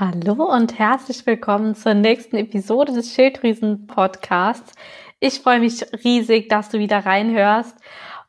Hallo 0.00 0.44
und 0.44 0.78
herzlich 0.78 1.26
willkommen 1.26 1.74
zur 1.74 1.92
nächsten 1.92 2.36
Episode 2.36 2.92
des 2.92 3.12
Schilddrüsen-Podcasts. 3.14 4.72
Ich 5.18 5.40
freue 5.40 5.58
mich 5.58 5.84
riesig, 6.04 6.48
dass 6.48 6.68
du 6.68 6.78
wieder 6.78 7.04
reinhörst. 7.04 7.76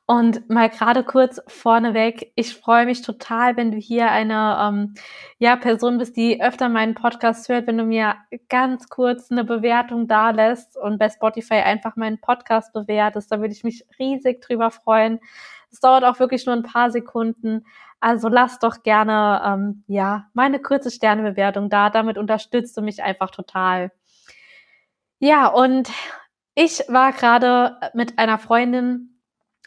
Und 0.08 0.50
mal 0.50 0.72
gerade 0.72 1.04
kurz 1.04 1.40
vorneweg, 1.46 2.32
ich 2.34 2.56
freue 2.56 2.88
mich 2.88 3.04
total, 3.04 3.56
wenn 3.56 3.70
du 3.70 3.78
hier 3.78 4.10
eine 4.10 4.58
ähm, 4.60 4.96
ja, 5.38 5.58
Person 5.58 6.00
bist, 6.00 6.18
die 6.18 6.42
öfter 6.42 6.70
meinen 6.70 6.96
Podcast 6.96 7.48
hört, 7.50 7.68
wenn 7.68 7.78
du 7.78 7.84
mir 7.84 8.16
ganz 8.50 8.90
kurz 8.90 9.30
eine 9.30 9.44
Bewertung 9.44 10.08
da 10.08 10.32
lässt 10.32 10.76
und 10.76 10.98
bei 10.98 11.10
Spotify 11.10 11.58
einfach 11.58 11.96
meinen 11.96 12.20
Podcast 12.20 12.74
bewertest. 12.74 13.32
Da 13.32 13.42
würde 13.42 13.54
ich 13.54 13.64
mich 13.64 13.86
riesig 14.00 14.42
drüber 14.42 14.72
freuen. 14.72 15.20
Es 15.72 15.80
dauert 15.82 16.04
auch 16.04 16.20
wirklich 16.20 16.48
nur 16.48 16.56
ein 16.56 16.64
paar 16.64 16.90
Sekunden. 16.90 17.64
Also 18.00 18.30
lass 18.30 18.60
doch 18.60 18.84
gerne 18.84 19.42
ähm, 19.46 19.84
ja 19.88 20.28
meine 20.34 20.60
kurze 20.60 20.92
Sternebewertung 20.92 21.70
da. 21.70 21.90
Damit 21.90 22.18
unterstützt 22.18 22.78
du 22.78 22.82
mich 22.82 23.04
einfach 23.04 23.30
total. 23.32 23.92
Ja, 25.20 25.48
und 25.48 25.92
ich 26.56 26.84
war 26.88 27.12
gerade 27.12 27.78
mit 27.94 28.18
einer 28.20 28.38
Freundin 28.38 29.22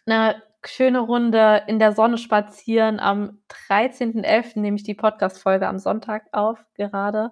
eine 0.06 0.42
schöne 0.64 1.00
Runde 1.00 1.62
in 1.66 1.78
der 1.78 1.92
Sonne 1.92 2.18
spazieren. 2.18 3.00
Am 3.00 3.42
13.11. 3.68 4.60
nehme 4.60 4.76
ich 4.76 4.82
die 4.82 4.95
Podcast-Folge 4.95 5.66
am 5.68 5.78
Sonntag 5.78 6.24
auf, 6.32 6.59
gerade. 6.74 7.30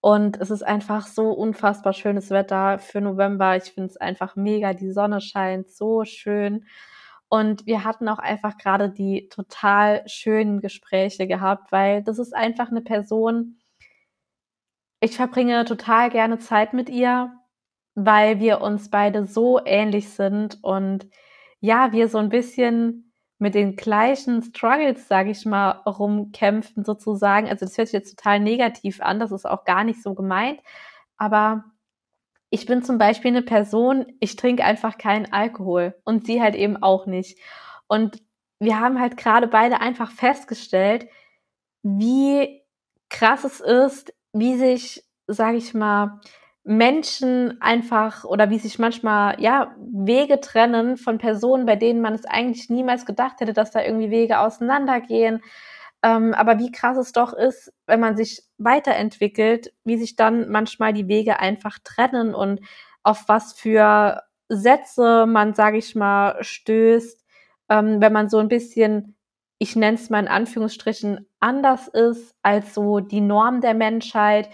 Und 0.00 0.40
es 0.40 0.50
ist 0.50 0.62
einfach 0.62 1.06
so 1.06 1.30
unfassbar 1.30 1.92
schönes 1.92 2.30
Wetter 2.30 2.78
für 2.78 3.00
November. 3.00 3.56
Ich 3.56 3.72
finde 3.72 3.90
es 3.90 3.96
einfach 3.96 4.34
mega. 4.34 4.72
Die 4.74 4.90
Sonne 4.90 5.20
scheint 5.20 5.70
so 5.70 6.04
schön. 6.04 6.66
Und 7.32 7.64
wir 7.64 7.82
hatten 7.82 8.10
auch 8.10 8.18
einfach 8.18 8.58
gerade 8.58 8.90
die 8.90 9.30
total 9.30 10.06
schönen 10.06 10.60
Gespräche 10.60 11.26
gehabt, 11.26 11.72
weil 11.72 12.02
das 12.02 12.18
ist 12.18 12.34
einfach 12.36 12.70
eine 12.70 12.82
Person, 12.82 13.58
ich 15.00 15.16
verbringe 15.16 15.64
total 15.64 16.10
gerne 16.10 16.40
Zeit 16.40 16.74
mit 16.74 16.90
ihr, 16.90 17.32
weil 17.94 18.38
wir 18.38 18.60
uns 18.60 18.90
beide 18.90 19.26
so 19.26 19.58
ähnlich 19.64 20.10
sind 20.10 20.58
und 20.62 21.08
ja, 21.60 21.92
wir 21.92 22.08
so 22.08 22.18
ein 22.18 22.28
bisschen 22.28 23.14
mit 23.38 23.54
den 23.54 23.76
gleichen 23.76 24.42
Struggles, 24.42 25.08
sage 25.08 25.30
ich 25.30 25.46
mal, 25.46 25.70
rumkämpfen 25.86 26.84
sozusagen. 26.84 27.48
Also 27.48 27.64
das 27.64 27.78
hört 27.78 27.88
sich 27.88 27.94
jetzt 27.94 28.14
total 28.14 28.40
negativ 28.40 29.00
an, 29.00 29.18
das 29.18 29.32
ist 29.32 29.46
auch 29.46 29.64
gar 29.64 29.84
nicht 29.84 30.02
so 30.02 30.14
gemeint, 30.14 30.60
aber 31.16 31.64
ich 32.52 32.66
bin 32.66 32.82
zum 32.82 32.98
Beispiel 32.98 33.30
eine 33.30 33.40
Person, 33.40 34.04
ich 34.20 34.36
trinke 34.36 34.62
einfach 34.62 34.98
keinen 34.98 35.32
Alkohol 35.32 35.94
und 36.04 36.26
sie 36.26 36.42
halt 36.42 36.54
eben 36.54 36.76
auch 36.76 37.06
nicht. 37.06 37.38
Und 37.88 38.22
wir 38.60 38.78
haben 38.78 39.00
halt 39.00 39.16
gerade 39.16 39.46
beide 39.46 39.80
einfach 39.80 40.10
festgestellt, 40.10 41.08
wie 41.82 42.62
krass 43.08 43.44
es 43.44 43.60
ist, 43.60 44.12
wie 44.34 44.56
sich, 44.56 45.02
sage 45.26 45.56
ich 45.56 45.72
mal, 45.72 46.20
Menschen 46.62 47.58
einfach 47.62 48.24
oder 48.24 48.50
wie 48.50 48.58
sich 48.58 48.78
manchmal 48.78 49.40
ja 49.40 49.74
Wege 49.78 50.38
trennen 50.38 50.98
von 50.98 51.16
Personen, 51.16 51.64
bei 51.64 51.76
denen 51.76 52.02
man 52.02 52.12
es 52.12 52.26
eigentlich 52.26 52.68
niemals 52.68 53.06
gedacht 53.06 53.40
hätte, 53.40 53.54
dass 53.54 53.70
da 53.70 53.82
irgendwie 53.82 54.10
Wege 54.10 54.40
auseinandergehen, 54.40 55.40
ähm, 56.02 56.34
aber 56.34 56.58
wie 56.58 56.72
krass 56.72 56.96
es 56.96 57.12
doch 57.12 57.32
ist, 57.32 57.72
wenn 57.86 58.00
man 58.00 58.16
sich 58.16 58.42
weiterentwickelt, 58.58 59.72
wie 59.84 59.96
sich 59.98 60.16
dann 60.16 60.50
manchmal 60.50 60.92
die 60.92 61.08
Wege 61.08 61.38
einfach 61.40 61.78
trennen 61.84 62.34
und 62.34 62.60
auf 63.02 63.24
was 63.28 63.52
für 63.52 64.22
Sätze 64.48 65.26
man, 65.26 65.54
sage 65.54 65.78
ich 65.78 65.94
mal, 65.94 66.42
stößt, 66.42 67.24
ähm, 67.68 68.00
wenn 68.00 68.12
man 68.12 68.28
so 68.28 68.38
ein 68.38 68.48
bisschen, 68.48 69.16
ich 69.58 69.76
nenne 69.76 69.96
es 69.96 70.10
mal 70.10 70.20
in 70.20 70.28
Anführungsstrichen, 70.28 71.26
anders 71.40 71.88
ist 71.88 72.34
als 72.42 72.74
so 72.74 73.00
die 73.00 73.20
Norm 73.20 73.60
der 73.60 73.74
Menschheit 73.74 74.48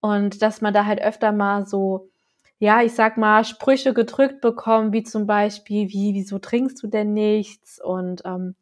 und 0.00 0.42
dass 0.42 0.60
man 0.60 0.74
da 0.74 0.84
halt 0.86 1.00
öfter 1.00 1.32
mal 1.32 1.66
so, 1.66 2.10
ja, 2.58 2.82
ich 2.82 2.94
sag 2.94 3.16
mal, 3.16 3.44
Sprüche 3.44 3.94
gedrückt 3.94 4.40
bekommt, 4.40 4.92
wie 4.92 5.02
zum 5.02 5.26
Beispiel, 5.26 5.88
wie, 5.88 6.14
wieso 6.14 6.38
trinkst 6.38 6.82
du 6.82 6.86
denn 6.86 7.12
nichts? 7.12 7.80
Und 7.82 8.22
ähm, 8.24 8.54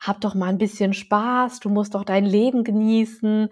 hab 0.00 0.20
doch 0.20 0.34
mal 0.34 0.48
ein 0.48 0.58
bisschen 0.58 0.92
Spaß, 0.94 1.60
du 1.60 1.68
musst 1.68 1.94
doch 1.94 2.04
dein 2.04 2.24
Leben 2.24 2.64
genießen. 2.64 3.48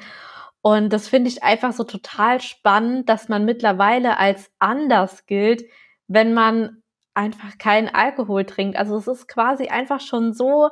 Und 0.63 0.93
das 0.93 1.09
finde 1.09 1.29
ich 1.29 1.43
einfach 1.43 1.73
so 1.73 1.85
total 1.85 2.41
spannend, 2.41 3.09
dass 3.09 3.29
man 3.29 3.45
mittlerweile 3.45 4.19
als 4.19 4.51
anders 4.59 5.27
gilt, 5.27 5.65
wenn 6.09 6.35
man 6.35 6.83
einfach 7.15 7.59
keinen 7.59 7.89
Alkohol 7.89 8.45
trinkt. 8.45 8.77
Also 8.77 8.97
es 8.97 9.07
ist 9.07 9.29
quasi 9.29 9.69
einfach 9.69 10.01
schon 10.01 10.33
so 10.33 10.71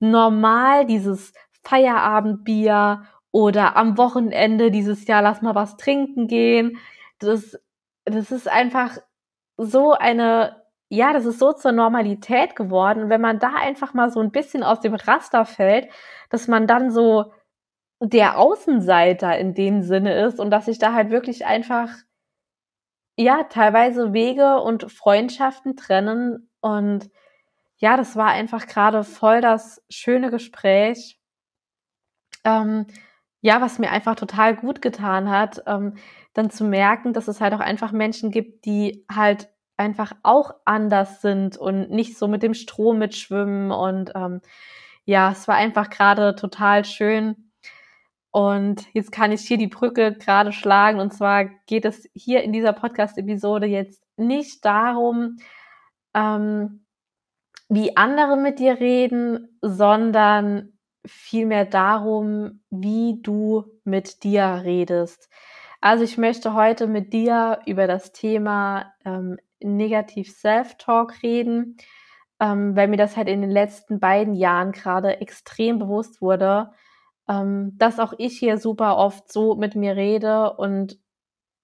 normal, 0.00 0.86
dieses 0.86 1.32
Feierabendbier 1.62 3.04
oder 3.30 3.76
am 3.76 3.98
Wochenende 3.98 4.70
dieses 4.70 5.06
Jahr 5.06 5.22
lass 5.22 5.42
mal 5.42 5.54
was 5.54 5.76
trinken 5.76 6.28
gehen. 6.28 6.78
Das, 7.18 7.58
das 8.04 8.30
ist 8.30 8.48
einfach 8.48 8.98
so 9.56 9.92
eine 9.92 10.62
ja, 10.88 11.12
das 11.12 11.26
ist 11.26 11.38
so 11.38 11.52
zur 11.52 11.72
Normalität 11.72 12.56
geworden. 12.56 13.04
Und 13.04 13.10
wenn 13.10 13.20
man 13.20 13.38
da 13.38 13.54
einfach 13.54 13.94
mal 13.94 14.10
so 14.10 14.20
ein 14.20 14.30
bisschen 14.30 14.62
aus 14.62 14.80
dem 14.80 14.94
Raster 14.94 15.44
fällt, 15.44 15.88
dass 16.30 16.48
man 16.48 16.66
dann 16.66 16.90
so 16.90 17.32
der 18.00 18.38
Außenseiter 18.38 19.38
in 19.38 19.54
dem 19.54 19.82
Sinne 19.82 20.14
ist 20.24 20.40
und 20.40 20.50
dass 20.50 20.66
sich 20.66 20.78
da 20.78 20.92
halt 20.94 21.10
wirklich 21.10 21.46
einfach, 21.46 21.90
ja, 23.16 23.44
teilweise 23.44 24.12
Wege 24.12 24.60
und 24.60 24.90
Freundschaften 24.90 25.76
trennen. 25.76 26.50
Und 26.60 27.10
ja, 27.78 27.96
das 27.96 28.16
war 28.16 28.28
einfach 28.28 28.66
gerade 28.66 29.04
voll 29.04 29.40
das 29.40 29.82
schöne 29.90 30.30
Gespräch. 30.30 31.18
Ähm, 32.44 32.86
ja, 33.40 33.60
was 33.60 33.78
mir 33.78 33.90
einfach 33.90 34.16
total 34.16 34.56
gut 34.56 34.82
getan 34.82 35.30
hat, 35.30 35.62
ähm, 35.66 35.94
dann 36.34 36.50
zu 36.50 36.64
merken, 36.64 37.12
dass 37.12 37.28
es 37.28 37.40
halt 37.40 37.54
auch 37.54 37.60
einfach 37.60 37.92
Menschen 37.92 38.30
gibt, 38.30 38.64
die 38.64 39.04
halt 39.12 39.48
einfach 39.78 40.12
auch 40.22 40.54
anders 40.64 41.22
sind 41.22 41.56
und 41.56 41.90
nicht 41.90 42.18
so 42.18 42.28
mit 42.28 42.42
dem 42.42 42.54
Strom 42.54 42.98
mitschwimmen. 42.98 43.70
Und 43.70 44.12
ähm, 44.14 44.40
ja, 45.04 45.30
es 45.32 45.48
war 45.48 45.54
einfach 45.54 45.88
gerade 45.90 46.34
total 46.36 46.84
schön. 46.84 47.50
Und 48.30 48.92
jetzt 48.92 49.10
kann 49.12 49.32
ich 49.32 49.42
hier 49.42 49.56
die 49.56 49.68
Brücke 49.68 50.12
gerade 50.12 50.52
schlagen. 50.52 51.00
Und 51.00 51.12
zwar 51.12 51.44
geht 51.66 51.84
es 51.84 52.08
hier 52.14 52.42
in 52.42 52.52
dieser 52.52 52.72
Podcast-Episode 52.72 53.66
jetzt 53.66 54.04
nicht 54.16 54.64
darum, 54.64 55.38
ähm, 56.14 56.84
wie 57.68 57.96
andere 57.96 58.36
mit 58.36 58.58
dir 58.58 58.80
reden, 58.80 59.58
sondern 59.62 60.72
vielmehr 61.06 61.64
darum, 61.64 62.60
wie 62.70 63.20
du 63.22 63.64
mit 63.84 64.24
dir 64.24 64.62
redest. 64.64 65.28
Also 65.80 66.04
ich 66.04 66.18
möchte 66.18 66.54
heute 66.54 66.86
mit 66.86 67.12
dir 67.12 67.60
über 67.66 67.86
das 67.86 68.12
Thema 68.12 68.92
ähm, 69.04 69.38
negativ 69.62 70.30
Self-Talk 70.30 71.22
reden, 71.22 71.76
ähm, 72.40 72.76
weil 72.76 72.88
mir 72.88 72.96
das 72.96 73.16
halt 73.16 73.28
in 73.28 73.40
den 73.40 73.50
letzten 73.50 74.00
beiden 74.00 74.34
Jahren 74.34 74.72
gerade 74.72 75.20
extrem 75.20 75.78
bewusst 75.78 76.20
wurde, 76.20 76.70
ähm, 77.28 77.72
dass 77.76 77.98
auch 77.98 78.14
ich 78.18 78.38
hier 78.38 78.58
super 78.58 78.96
oft 78.96 79.30
so 79.32 79.54
mit 79.56 79.74
mir 79.74 79.96
rede 79.96 80.54
und 80.54 80.98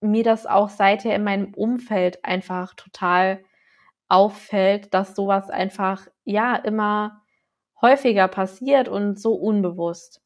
mir 0.01 0.25
das 0.25 0.47
auch 0.47 0.69
seither 0.69 1.15
in 1.15 1.25
meinem 1.25 1.55
Umfeld 1.55 2.25
einfach 2.25 2.75
total 2.75 3.43
auffällt, 4.09 4.93
dass 4.93 5.17
sowas 5.17 5.51
einfach 5.51 6.07
ja 6.25 6.57
immer 6.57 7.23
häufiger 7.81 8.29
passiert 8.29 8.89
und 8.89 9.19
so 9.19 9.35
unbewusst. 9.35 10.21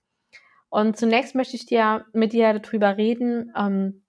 Und 0.68 0.96
zunächst 0.96 1.34
möchte 1.34 1.56
ich 1.56 1.66
dir 1.66 2.04
mit 2.12 2.32
dir 2.32 2.58
darüber 2.58 2.96
reden, 2.96 3.52
ähm, 3.56 4.04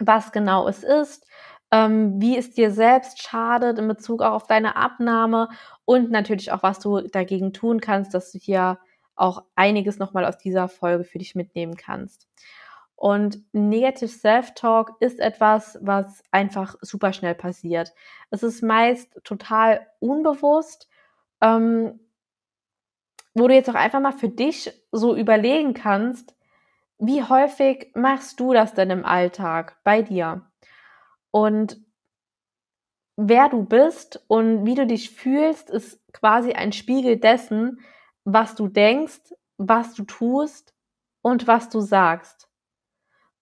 was 0.00 0.32
genau 0.32 0.66
es 0.66 0.82
ist, 0.82 1.26
ähm, 1.70 2.20
wie 2.20 2.36
es 2.36 2.52
dir 2.52 2.70
selbst 2.70 3.22
schadet 3.22 3.78
in 3.78 3.88
Bezug 3.88 4.22
auch 4.22 4.32
auf 4.32 4.46
deine 4.46 4.76
Abnahme 4.76 5.48
und 5.84 6.10
natürlich 6.10 6.52
auch, 6.52 6.62
was 6.62 6.78
du 6.78 7.00
dagegen 7.00 7.52
tun 7.52 7.80
kannst, 7.80 8.14
dass 8.14 8.32
du 8.32 8.38
hier 8.38 8.78
auch 9.16 9.44
einiges 9.54 9.98
nochmal 9.98 10.24
aus 10.24 10.38
dieser 10.38 10.68
Folge 10.68 11.04
für 11.04 11.18
dich 11.18 11.34
mitnehmen 11.34 11.76
kannst. 11.76 12.28
Und 12.96 13.38
Negative 13.52 14.08
Self-Talk 14.08 14.96
ist 15.00 15.18
etwas, 15.20 15.78
was 15.82 16.22
einfach 16.30 16.76
super 16.80 17.12
schnell 17.12 17.34
passiert. 17.34 17.92
Es 18.30 18.42
ist 18.42 18.62
meist 18.62 19.20
total 19.24 19.86
unbewusst, 19.98 20.88
ähm, 21.40 22.00
wo 23.34 23.48
du 23.48 23.54
jetzt 23.54 23.68
auch 23.68 23.74
einfach 23.74 24.00
mal 24.00 24.12
für 24.12 24.28
dich 24.28 24.72
so 24.92 25.16
überlegen 25.16 25.74
kannst, 25.74 26.36
wie 26.98 27.22
häufig 27.22 27.90
machst 27.94 28.38
du 28.38 28.52
das 28.52 28.74
denn 28.74 28.90
im 28.90 29.04
Alltag 29.04 29.76
bei 29.82 30.02
dir? 30.02 30.42
Und 31.34 31.80
wer 33.16 33.48
du 33.48 33.64
bist 33.64 34.24
und 34.28 34.66
wie 34.66 34.76
du 34.76 34.86
dich 34.86 35.10
fühlst, 35.10 35.68
ist 35.68 36.00
quasi 36.12 36.52
ein 36.52 36.70
Spiegel 36.70 37.16
dessen, 37.16 37.80
was 38.22 38.54
du 38.54 38.68
denkst, 38.68 39.34
was 39.56 39.94
du 39.94 40.04
tust 40.04 40.76
und 41.22 41.48
was 41.48 41.70
du 41.70 41.80
sagst. 41.80 42.48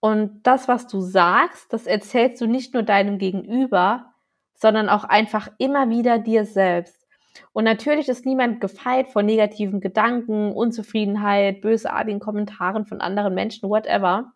Und 0.00 0.41
das, 0.44 0.69
was 0.69 0.87
du 0.87 1.03
sagst, 1.03 1.71
das 1.71 1.87
erzählst 1.87 2.41
du 2.41 2.47
nicht 2.47 2.73
nur 2.73 2.83
deinem 2.83 3.19
Gegenüber, 3.19 4.15
sondern 4.55 4.89
auch 4.89 5.05
einfach 5.05 5.50
immer 5.59 5.91
wieder 5.91 6.19
dir 6.19 6.47
selbst. 6.47 7.06
Und 7.53 7.65
natürlich 7.65 8.09
ist 8.09 8.25
niemand 8.25 8.62
gefeit 8.62 9.09
von 9.09 9.27
negativen 9.27 9.83
Gedanken, 9.83 10.53
Unzufriedenheit, 10.53 11.61
bösartigen 11.61 12.21
Kommentaren 12.21 12.87
von 12.87 13.03
anderen 13.03 13.35
Menschen, 13.35 13.69
whatever. 13.69 14.33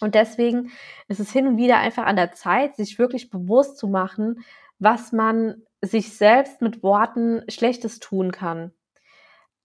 Und 0.00 0.14
deswegen 0.14 0.70
ist 1.08 1.20
es 1.20 1.32
hin 1.32 1.46
und 1.46 1.56
wieder 1.56 1.78
einfach 1.78 2.04
an 2.04 2.16
der 2.16 2.32
Zeit, 2.32 2.76
sich 2.76 2.98
wirklich 2.98 3.30
bewusst 3.30 3.78
zu 3.78 3.88
machen, 3.88 4.44
was 4.78 5.12
man 5.12 5.62
sich 5.80 6.16
selbst 6.16 6.60
mit 6.60 6.82
Worten 6.82 7.42
Schlechtes 7.48 7.98
tun 7.98 8.30
kann. 8.30 8.72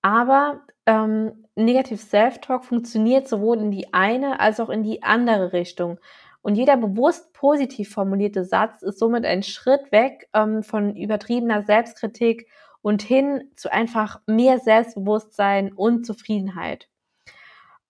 Aber 0.01 0.61
ähm, 0.85 1.45
Negative 1.55 1.97
Self-Talk 1.97 2.65
funktioniert 2.65 3.27
sowohl 3.27 3.59
in 3.59 3.71
die 3.71 3.93
eine 3.93 4.39
als 4.39 4.59
auch 4.59 4.69
in 4.69 4.83
die 4.83 5.03
andere 5.03 5.53
Richtung. 5.53 5.99
Und 6.41 6.55
jeder 6.55 6.77
bewusst 6.77 7.33
positiv 7.33 7.91
formulierte 7.91 8.43
Satz 8.43 8.81
ist 8.81 8.97
somit 8.97 9.25
ein 9.25 9.43
Schritt 9.43 9.91
weg 9.91 10.27
ähm, 10.33 10.63
von 10.63 10.95
übertriebener 10.95 11.63
Selbstkritik 11.63 12.47
und 12.81 13.03
hin 13.03 13.51
zu 13.55 13.71
einfach 13.71 14.21
mehr 14.25 14.57
Selbstbewusstsein 14.59 15.71
und 15.71 16.05
Zufriedenheit. 16.05 16.90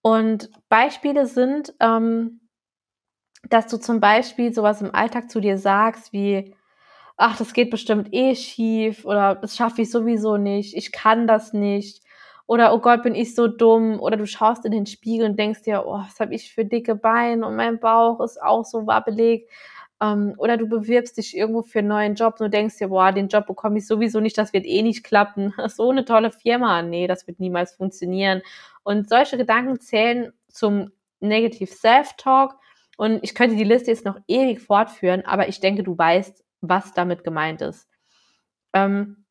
Und 0.02 0.50
Beispiele 0.70 1.26
sind, 1.26 1.74
ähm, 1.80 2.42
dass 3.50 3.68
du 3.68 3.78
zum 3.78 4.00
Beispiel 4.00 4.54
sowas 4.54 4.82
im 4.82 4.94
Alltag 4.94 5.30
zu 5.30 5.40
dir 5.40 5.58
sagst 5.58 6.14
wie, 6.14 6.56
ach, 7.18 7.38
das 7.38 7.54
geht 7.54 7.70
bestimmt 7.70 8.10
eh 8.14 8.36
schief 8.36 9.06
oder 9.06 9.36
das 9.36 9.56
schaffe 9.56 9.84
ich 9.84 9.92
sowieso 9.92 10.38
nicht, 10.38 10.76
ich 10.76 10.92
kann 10.92 11.28
das 11.28 11.54
nicht 11.54 12.04
oder 12.48 12.74
oh 12.74 12.80
Gott, 12.80 13.04
bin 13.04 13.16
ich 13.16 13.36
so 13.36 13.48
dumm 13.48 14.00
oder 14.00 14.18
du 14.18 14.26
schaust 14.28 14.66
in 14.66 14.72
den 14.72 14.86
Spiegel 14.86 15.30
und 15.30 15.40
denkst 15.40 15.64
dir, 15.64 15.84
oh, 15.86 16.00
was 16.00 16.20
habe 16.20 16.34
ich 16.36 16.54
für 16.54 16.66
dicke 16.66 16.96
Beine 16.96 17.46
und 17.46 17.56
mein 17.56 17.80
Bauch 17.80 18.20
ist 18.22 18.42
auch 18.42 18.66
so 18.66 18.88
wabbelig 18.88 19.48
ähm, 20.02 20.34
oder 20.38 20.58
du 20.58 20.68
bewirbst 20.68 21.18
dich 21.18 21.38
irgendwo 21.38 21.62
für 21.62 21.80
einen 21.80 21.88
neuen 21.90 22.16
Job 22.16 22.34
und 22.40 22.48
du 22.48 22.50
denkst 22.50 22.78
dir, 22.78 22.90
boah, 22.90 23.12
den 23.12 23.28
Job 23.28 23.46
bekomme 23.46 23.78
ich 23.78 23.86
sowieso 23.86 24.20
nicht, 24.20 24.38
das 24.38 24.52
wird 24.52 24.66
eh 24.66 24.82
nicht 24.82 25.04
klappen. 25.04 25.54
So 25.70 25.92
eine 25.92 26.06
tolle 26.06 26.32
Firma, 26.32 26.82
nee, 26.82 27.08
das 27.08 27.28
wird 27.28 27.40
niemals 27.40 27.76
funktionieren. 27.76 28.42
Und 28.84 29.08
solche 29.08 29.38
Gedanken 29.38 29.80
zählen 29.80 30.34
zum 30.48 30.92
Negative 31.20 31.72
Self-Talk. 31.72 32.56
Und 32.98 33.20
ich 33.24 33.36
könnte 33.36 33.56
die 33.56 33.64
Liste 33.64 33.92
jetzt 33.92 34.06
noch 34.06 34.18
ewig 34.28 34.60
fortführen, 34.60 35.24
aber 35.26 35.48
ich 35.48 35.60
denke, 35.60 35.84
du 35.84 35.98
weißt, 35.98 36.44
was 36.62 36.94
damit 36.94 37.24
gemeint 37.24 37.62
ist. 37.62 37.88
Ähm, 38.74 39.26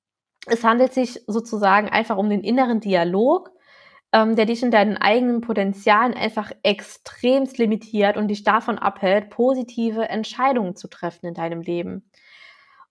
es 0.47 0.65
handelt 0.65 0.95
sich 0.95 1.21
sozusagen 1.27 1.89
einfach 1.89 2.17
um 2.17 2.31
den 2.31 2.43
inneren 2.43 2.81
Dialog, 2.81 3.51
ähm, 4.13 4.37
der 4.37 4.47
dich 4.47 4.63
in 4.63 4.71
deinen 4.71 4.97
eigenen 4.97 5.41
Potenzialen 5.41 6.15
einfach 6.15 6.51
extremst 6.63 7.59
limitiert 7.59 8.17
und 8.17 8.29
dich 8.29 8.43
davon 8.43 8.79
abhält, 8.79 9.31
positive 9.31 10.09
Entscheidungen 10.09 10.77
zu 10.77 10.89
treffen 10.89 11.27
in 11.27 11.35
deinem 11.35 11.63
Leben. 11.63 12.11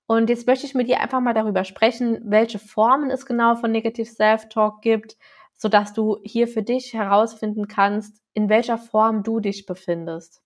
Und 0.07 0.29
jetzt 0.29 0.47
möchte 0.47 0.65
ich 0.65 0.73
mit 0.73 0.87
dir 0.87 1.01
einfach 1.01 1.19
mal 1.19 1.33
darüber 1.33 1.63
sprechen, 1.63 2.19
welche 2.23 2.57
Formen 2.57 3.11
es 3.11 3.25
genau 3.25 3.55
von 3.55 3.71
Negative 3.71 4.07
Self-Talk 4.07 4.81
gibt, 4.81 5.17
sodass 5.53 5.93
du 5.93 6.17
hier 6.23 6.47
für 6.47 6.63
dich 6.63 6.93
herausfinden 6.93 7.67
kannst, 7.67 8.23
in 8.33 8.49
welcher 8.49 8.77
Form 8.77 9.21
du 9.23 9.39
dich 9.39 9.65
befindest. 9.65 10.41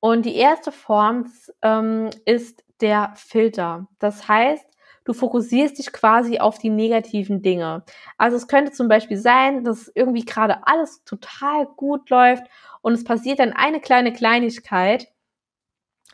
Und 0.00 0.26
die 0.26 0.36
erste 0.36 0.70
Form 0.70 1.32
ähm, 1.62 2.10
ist 2.24 2.62
der 2.80 3.12
Filter. 3.16 3.88
Das 3.98 4.28
heißt, 4.28 4.67
du 5.08 5.14
fokussierst 5.14 5.78
dich 5.78 5.90
quasi 5.90 6.38
auf 6.38 6.58
die 6.58 6.68
negativen 6.68 7.40
Dinge. 7.40 7.82
Also 8.18 8.36
es 8.36 8.46
könnte 8.46 8.72
zum 8.72 8.88
Beispiel 8.88 9.16
sein, 9.16 9.64
dass 9.64 9.90
irgendwie 9.94 10.24
gerade 10.24 10.66
alles 10.66 11.02
total 11.04 11.64
gut 11.64 12.10
läuft 12.10 12.44
und 12.82 12.92
es 12.92 13.04
passiert 13.04 13.38
dann 13.38 13.54
eine 13.54 13.80
kleine 13.80 14.12
Kleinigkeit, 14.12 15.08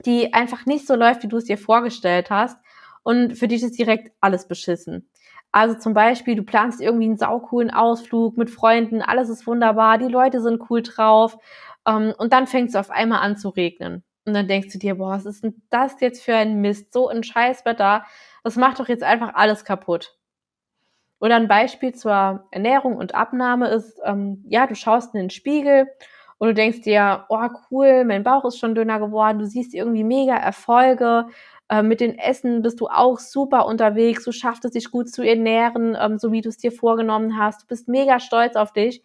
die 0.07 0.33
einfach 0.33 0.65
nicht 0.65 0.87
so 0.87 0.95
läuft, 0.95 1.25
wie 1.25 1.29
du 1.29 1.39
es 1.39 1.45
dir 1.45 1.59
vorgestellt 1.59 2.31
hast. 2.31 2.57
Und 3.03 3.37
für 3.37 3.49
dich 3.49 3.63
ist 3.65 3.79
direkt 3.79 4.13
alles 4.21 4.47
beschissen. 4.47 5.11
Also 5.51 5.77
zum 5.79 5.93
Beispiel, 5.93 6.37
du 6.37 6.45
planst 6.45 6.81
irgendwie 6.81 7.07
einen 7.07 7.17
saucoolen 7.17 7.71
Ausflug 7.71 8.37
mit 8.37 8.51
Freunden, 8.51 9.03
alles 9.03 9.29
ist 9.29 9.47
wunderbar, 9.47 9.99
die 9.99 10.09
Leute 10.09 10.41
sind 10.41 10.63
cool 10.71 10.83
drauf. 10.83 11.37
Ähm, 11.87 12.15
und 12.17 12.33
dann 12.33 12.47
fängt 12.47 12.71
es 12.71 12.77
auf 12.77 12.91
einmal 12.91 13.21
an 13.21 13.37
zu 13.37 13.49
regnen. 13.51 14.05
Und 14.25 14.35
dann 14.35 14.49
denkst 14.49 14.73
du 14.73 14.79
dir, 14.79 14.95
boah, 14.97 15.11
was 15.11 15.27
ist 15.27 15.45
denn 15.45 15.63
das 15.71 16.01
jetzt 16.01 16.23
für 16.23 16.35
ein 16.35 16.61
Mist? 16.61 16.93
So 16.93 17.09
ein 17.09 17.23
Scheißwetter. 17.23 18.05
Das 18.45 18.57
macht 18.57 18.79
doch 18.79 18.89
jetzt 18.89 19.03
einfach 19.03 19.35
alles 19.35 19.65
kaputt. 19.65 20.17
Oder 21.19 21.37
ein 21.37 21.49
Beispiel 21.49 21.95
zur 21.95 22.47
Ernährung 22.51 22.97
und 22.97 23.15
Abnahme 23.15 23.69
ist, 23.69 23.99
ähm, 24.05 24.45
ja, 24.47 24.67
du 24.67 24.75
schaust 24.75 25.15
in 25.15 25.21
den 25.21 25.31
Spiegel 25.31 25.89
und 26.39 26.49
du 26.49 26.55
denkst 26.55 26.83
dir, 26.83 27.25
oh 27.31 27.49
cool, 27.71 28.05
mein 28.05 28.23
Bauch 28.23 28.45
ist 28.45 28.59
schon 28.59 28.75
dünner 28.75 29.01
geworden, 29.01 29.39
du 29.39 29.47
siehst 29.47 29.73
irgendwie 29.75 30.05
mega 30.05 30.37
Erfolge, 30.37 31.27
äh, 31.71 31.83
mit 31.83 32.01
den 32.01 32.19
Essen 32.19 32.61
bist 32.63 32.81
du 32.81 32.89
auch 32.89 33.19
super 33.19 33.67
unterwegs, 33.67 34.25
du 34.25 34.33
schaffst 34.33 34.65
es 34.67 34.73
dich 34.73 34.91
gut 34.91 35.09
zu 35.09 35.23
ernähren, 35.23 35.97
ähm, 35.99 36.19
so 36.19 36.31
wie 36.31 36.43
du 36.43 36.51
es 36.51 36.59
dir 36.59 36.73
vorgenommen 36.73 37.39
hast, 37.39 37.63
du 37.63 37.67
bist 37.69 37.89
mega 37.89 38.21
stolz 38.21 38.57
auf 38.57 38.73
dich. 38.73 39.03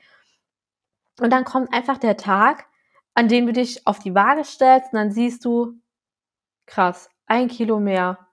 Und 1.22 1.32
dann 1.32 1.46
kommt 1.46 1.74
einfach 1.74 1.98
der 1.98 2.18
Tag, 2.18 2.66
an 3.14 3.28
dem 3.30 3.46
du 3.46 3.54
dich 3.54 3.86
auf 3.88 4.00
die 4.00 4.16
Waage 4.16 4.44
stellst 4.44 4.94
und 4.94 5.00
dann 5.00 5.12
siehst 5.12 5.46
du, 5.46 5.80
krass, 6.66 7.10
ein 7.28 7.48
Kilo 7.48 7.80
mehr. 7.80 8.29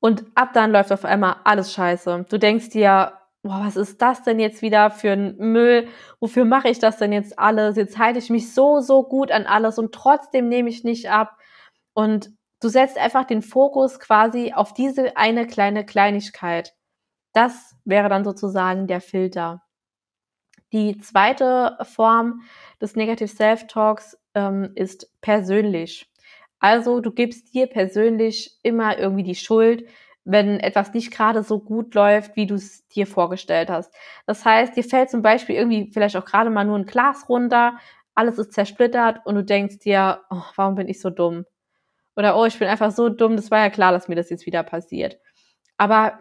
Und 0.00 0.24
ab 0.34 0.50
dann 0.52 0.70
läuft 0.70 0.92
auf 0.92 1.04
einmal 1.04 1.36
alles 1.44 1.72
scheiße. 1.72 2.26
Du 2.28 2.38
denkst 2.38 2.70
dir, 2.70 3.18
boah, 3.42 3.62
was 3.64 3.76
ist 3.76 4.00
das 4.00 4.22
denn 4.22 4.38
jetzt 4.38 4.62
wieder 4.62 4.90
für 4.90 5.12
ein 5.12 5.36
Müll? 5.38 5.88
Wofür 6.20 6.44
mache 6.44 6.68
ich 6.68 6.78
das 6.78 6.98
denn 6.98 7.12
jetzt 7.12 7.38
alles? 7.38 7.76
Jetzt 7.76 7.98
halte 7.98 8.18
ich 8.18 8.30
mich 8.30 8.54
so, 8.54 8.80
so 8.80 9.02
gut 9.02 9.32
an 9.32 9.46
alles 9.46 9.78
und 9.78 9.92
trotzdem 9.92 10.48
nehme 10.48 10.68
ich 10.68 10.84
nicht 10.84 11.10
ab. 11.10 11.36
Und 11.94 12.30
du 12.60 12.68
setzt 12.68 12.98
einfach 12.98 13.24
den 13.24 13.42
Fokus 13.42 13.98
quasi 13.98 14.52
auf 14.52 14.74
diese 14.74 15.16
eine 15.16 15.46
kleine 15.46 15.84
Kleinigkeit. 15.84 16.74
Das 17.32 17.74
wäre 17.84 18.08
dann 18.08 18.24
sozusagen 18.24 18.86
der 18.86 19.00
Filter. 19.00 19.62
Die 20.72 20.98
zweite 20.98 21.78
Form 21.82 22.42
des 22.80 22.94
Negative 22.94 23.28
Self-Talks 23.28 24.18
ähm, 24.34 24.72
ist 24.74 25.10
persönlich. 25.20 26.10
Also 26.60 27.00
du 27.00 27.12
gibst 27.12 27.54
dir 27.54 27.66
persönlich 27.66 28.58
immer 28.62 28.98
irgendwie 28.98 29.22
die 29.22 29.34
Schuld, 29.34 29.84
wenn 30.24 30.60
etwas 30.60 30.92
nicht 30.92 31.10
gerade 31.10 31.42
so 31.42 31.58
gut 31.58 31.94
läuft, 31.94 32.36
wie 32.36 32.46
du 32.46 32.54
es 32.56 32.86
dir 32.88 33.06
vorgestellt 33.06 33.70
hast. 33.70 33.94
Das 34.26 34.44
heißt, 34.44 34.76
dir 34.76 34.84
fällt 34.84 35.10
zum 35.10 35.22
Beispiel 35.22 35.56
irgendwie 35.56 35.90
vielleicht 35.92 36.16
auch 36.16 36.24
gerade 36.24 36.50
mal 36.50 36.64
nur 36.64 36.78
ein 36.78 36.86
Glas 36.86 37.28
runter, 37.28 37.78
alles 38.14 38.38
ist 38.38 38.52
zersplittert 38.52 39.24
und 39.24 39.36
du 39.36 39.44
denkst 39.44 39.78
dir, 39.78 40.20
oh, 40.30 40.42
warum 40.56 40.74
bin 40.74 40.88
ich 40.88 41.00
so 41.00 41.08
dumm? 41.08 41.46
Oder 42.16 42.36
oh, 42.36 42.44
ich 42.44 42.58
bin 42.58 42.68
einfach 42.68 42.90
so 42.90 43.08
dumm, 43.08 43.36
das 43.36 43.50
war 43.50 43.60
ja 43.60 43.70
klar, 43.70 43.92
dass 43.92 44.08
mir 44.08 44.16
das 44.16 44.28
jetzt 44.28 44.44
wieder 44.44 44.64
passiert. 44.64 45.18
Aber 45.76 46.18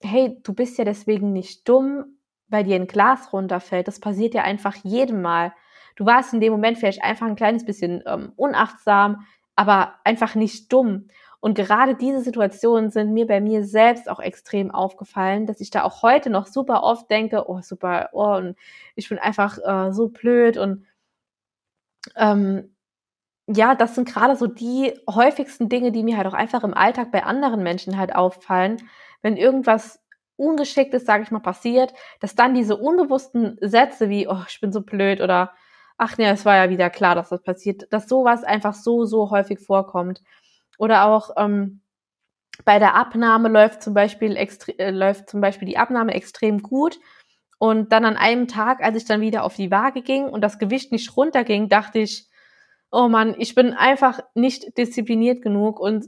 hey, 0.00 0.38
du 0.42 0.54
bist 0.54 0.78
ja 0.78 0.84
deswegen 0.84 1.32
nicht 1.32 1.68
dumm, 1.68 2.18
weil 2.48 2.64
dir 2.64 2.76
ein 2.76 2.86
Glas 2.86 3.32
runterfällt. 3.32 3.88
Das 3.88 4.00
passiert 4.00 4.32
ja 4.34 4.42
einfach 4.42 4.76
jedem 4.76 5.22
Mal. 5.22 5.52
Du 5.96 6.06
warst 6.06 6.32
in 6.32 6.40
dem 6.40 6.52
Moment 6.52 6.78
vielleicht 6.78 7.02
einfach 7.02 7.26
ein 7.26 7.36
kleines 7.36 7.64
bisschen 7.64 8.02
ähm, 8.06 8.32
unachtsam, 8.36 9.26
aber 9.56 9.94
einfach 10.04 10.34
nicht 10.34 10.72
dumm. 10.72 11.08
Und 11.40 11.54
gerade 11.54 11.94
diese 11.94 12.20
Situationen 12.20 12.90
sind 12.90 13.12
mir 13.12 13.26
bei 13.26 13.40
mir 13.40 13.64
selbst 13.64 14.10
auch 14.10 14.20
extrem 14.20 14.70
aufgefallen, 14.70 15.46
dass 15.46 15.60
ich 15.60 15.70
da 15.70 15.84
auch 15.84 16.02
heute 16.02 16.28
noch 16.28 16.46
super 16.46 16.82
oft 16.82 17.10
denke, 17.10 17.48
oh 17.48 17.60
super, 17.62 18.10
oh, 18.12 18.36
und 18.36 18.56
ich 18.94 19.08
bin 19.08 19.18
einfach 19.18 19.58
äh, 19.64 19.92
so 19.92 20.08
blöd 20.08 20.58
und 20.58 20.84
ähm, 22.16 22.74
ja, 23.46 23.74
das 23.74 23.94
sind 23.94 24.08
gerade 24.08 24.36
so 24.36 24.46
die 24.46 24.94
häufigsten 25.08 25.68
Dinge, 25.68 25.92
die 25.92 26.04
mir 26.04 26.16
halt 26.16 26.26
auch 26.26 26.34
einfach 26.34 26.62
im 26.62 26.74
Alltag 26.74 27.10
bei 27.10 27.24
anderen 27.24 27.62
Menschen 27.62 27.98
halt 27.98 28.14
auffallen, 28.14 28.76
wenn 29.22 29.36
irgendwas 29.36 30.00
Ungeschicktes, 30.36 31.04
sage 31.04 31.22
ich 31.22 31.30
mal, 31.30 31.40
passiert, 31.40 31.92
dass 32.20 32.34
dann 32.34 32.54
diese 32.54 32.76
unbewussten 32.76 33.58
Sätze 33.60 34.08
wie, 34.08 34.28
oh, 34.28 34.42
ich 34.48 34.60
bin 34.60 34.72
so 34.72 34.82
blöd 34.82 35.20
oder 35.20 35.52
ach 36.00 36.16
nee, 36.16 36.28
es 36.28 36.46
war 36.46 36.56
ja 36.56 36.70
wieder 36.70 36.88
klar, 36.88 37.14
dass 37.14 37.28
das 37.28 37.42
passiert, 37.42 37.92
dass 37.92 38.08
sowas 38.08 38.42
einfach 38.42 38.74
so, 38.74 39.04
so 39.04 39.30
häufig 39.30 39.60
vorkommt. 39.60 40.22
Oder 40.78 41.04
auch 41.04 41.30
ähm, 41.36 41.82
bei 42.64 42.78
der 42.78 42.94
Abnahme 42.94 43.50
läuft 43.50 43.82
zum 43.82 43.92
Beispiel 43.92 44.34
äh, 44.36 44.90
läuft 44.90 45.28
zum 45.28 45.42
Beispiel 45.42 45.68
die 45.68 45.76
Abnahme 45.76 46.14
extrem 46.14 46.62
gut. 46.62 46.98
Und 47.58 47.92
dann 47.92 48.06
an 48.06 48.16
einem 48.16 48.48
Tag, 48.48 48.82
als 48.82 48.96
ich 48.96 49.04
dann 49.04 49.20
wieder 49.20 49.44
auf 49.44 49.56
die 49.56 49.70
Waage 49.70 50.00
ging 50.00 50.24
und 50.24 50.40
das 50.40 50.58
Gewicht 50.58 50.90
nicht 50.90 51.14
runterging, 51.18 51.68
dachte 51.68 51.98
ich, 51.98 52.28
oh 52.90 53.08
Mann, 53.08 53.34
ich 53.38 53.54
bin 53.54 53.74
einfach 53.74 54.20
nicht 54.34 54.78
diszipliniert 54.78 55.42
genug 55.42 55.78
und 55.78 56.06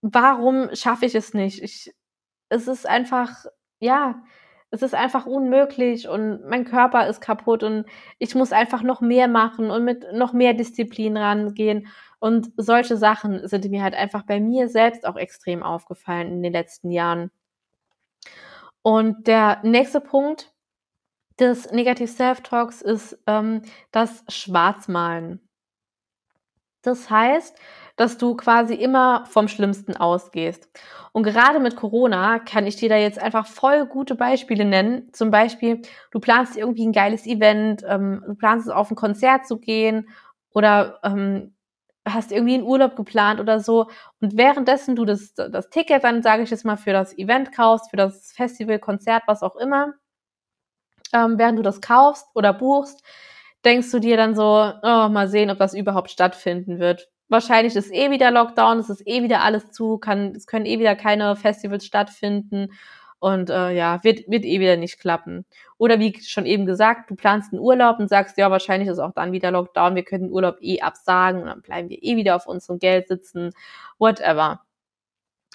warum 0.00 0.74
schaffe 0.74 1.04
ich 1.04 1.14
es 1.14 1.34
nicht? 1.34 1.62
Ich, 1.62 1.92
es 2.48 2.68
ist 2.68 2.86
einfach, 2.88 3.44
ja, 3.80 4.22
es 4.70 4.82
ist 4.82 4.94
einfach 4.94 5.26
unmöglich 5.26 6.08
und 6.08 6.44
mein 6.48 6.64
Körper 6.64 7.06
ist 7.06 7.20
kaputt 7.20 7.62
und 7.62 7.86
ich 8.18 8.34
muss 8.34 8.52
einfach 8.52 8.82
noch 8.82 9.00
mehr 9.00 9.28
machen 9.28 9.70
und 9.70 9.84
mit 9.84 10.04
noch 10.12 10.32
mehr 10.32 10.54
Disziplin 10.54 11.16
rangehen. 11.16 11.88
Und 12.20 12.52
solche 12.56 12.96
Sachen 12.96 13.46
sind 13.48 13.70
mir 13.70 13.82
halt 13.82 13.94
einfach 13.94 14.24
bei 14.24 14.40
mir 14.40 14.68
selbst 14.68 15.06
auch 15.06 15.16
extrem 15.16 15.62
aufgefallen 15.62 16.32
in 16.32 16.42
den 16.42 16.52
letzten 16.52 16.90
Jahren. 16.90 17.30
Und 18.82 19.26
der 19.26 19.60
nächste 19.62 20.00
Punkt 20.00 20.52
des 21.38 21.70
Negative 21.70 22.08
Self-Talks 22.08 22.82
ist 22.82 23.18
ähm, 23.26 23.62
das 23.92 24.24
Schwarzmalen. 24.28 25.40
Das 26.82 27.08
heißt, 27.10 27.58
dass 27.98 28.16
du 28.16 28.36
quasi 28.36 28.74
immer 28.74 29.26
vom 29.26 29.48
Schlimmsten 29.48 29.96
ausgehst. 29.96 30.70
Und 31.12 31.24
gerade 31.24 31.58
mit 31.60 31.76
Corona 31.76 32.38
kann 32.38 32.66
ich 32.66 32.76
dir 32.76 32.88
da 32.88 32.96
jetzt 32.96 33.20
einfach 33.20 33.46
voll 33.46 33.86
gute 33.86 34.14
Beispiele 34.14 34.64
nennen. 34.64 35.12
Zum 35.12 35.30
Beispiel, 35.30 35.82
du 36.12 36.20
planst 36.20 36.56
irgendwie 36.56 36.86
ein 36.86 36.92
geiles 36.92 37.26
Event, 37.26 37.82
ähm, 37.86 38.22
du 38.26 38.34
planst 38.36 38.70
auf 38.70 38.90
ein 38.90 38.96
Konzert 38.96 39.46
zu 39.46 39.58
gehen 39.58 40.08
oder 40.50 41.00
ähm, 41.02 41.54
hast 42.06 42.32
irgendwie 42.32 42.54
einen 42.54 42.62
Urlaub 42.62 42.96
geplant 42.96 43.40
oder 43.40 43.60
so 43.60 43.88
und 44.20 44.36
währenddessen 44.36 44.96
du 44.96 45.04
das, 45.04 45.34
das 45.34 45.68
Ticket 45.70 46.04
dann, 46.04 46.22
sage 46.22 46.42
ich 46.42 46.50
jetzt 46.50 46.64
mal, 46.64 46.76
für 46.76 46.92
das 46.92 47.16
Event 47.18 47.52
kaufst, 47.54 47.90
für 47.90 47.96
das 47.96 48.32
Festival, 48.32 48.78
Konzert, 48.78 49.24
was 49.26 49.42
auch 49.42 49.56
immer, 49.56 49.94
ähm, 51.12 51.38
während 51.38 51.58
du 51.58 51.62
das 51.62 51.80
kaufst 51.80 52.26
oder 52.34 52.52
buchst, 52.52 53.02
denkst 53.64 53.90
du 53.90 53.98
dir 53.98 54.16
dann 54.16 54.34
so, 54.34 54.42
oh, 54.42 55.08
mal 55.08 55.28
sehen, 55.28 55.50
ob 55.50 55.58
das 55.58 55.74
überhaupt 55.74 56.10
stattfinden 56.10 56.78
wird. 56.78 57.08
Wahrscheinlich 57.28 57.76
ist 57.76 57.92
eh 57.92 58.10
wieder 58.10 58.30
Lockdown, 58.30 58.78
es 58.78 58.88
ist 58.88 59.06
eh 59.06 59.22
wieder 59.22 59.42
alles 59.42 59.70
zu, 59.70 59.98
kann, 59.98 60.34
es 60.34 60.46
können 60.46 60.66
eh 60.66 60.78
wieder 60.78 60.96
keine 60.96 61.36
Festivals 61.36 61.84
stattfinden 61.84 62.72
und 63.20 63.50
äh, 63.50 63.72
ja, 63.72 64.02
wird, 64.04 64.28
wird 64.28 64.44
eh 64.44 64.60
wieder 64.60 64.76
nicht 64.76 64.98
klappen. 65.00 65.44
Oder 65.76 65.98
wie 65.98 66.18
schon 66.22 66.46
eben 66.46 66.66
gesagt, 66.66 67.10
du 67.10 67.16
planst 67.16 67.52
einen 67.52 67.60
Urlaub 67.60 67.98
und 67.98 68.08
sagst, 68.08 68.38
ja, 68.38 68.50
wahrscheinlich 68.50 68.88
ist 68.88 68.98
auch 68.98 69.12
dann 69.12 69.32
wieder 69.32 69.50
Lockdown, 69.50 69.94
wir 69.94 70.04
können 70.04 70.24
den 70.24 70.32
Urlaub 70.32 70.56
eh 70.60 70.80
absagen 70.80 71.42
und 71.42 71.46
dann 71.46 71.62
bleiben 71.62 71.88
wir 71.90 72.02
eh 72.02 72.16
wieder 72.16 72.36
auf 72.36 72.46
unserem 72.46 72.78
Geld 72.78 73.08
sitzen, 73.08 73.50
whatever. 73.98 74.62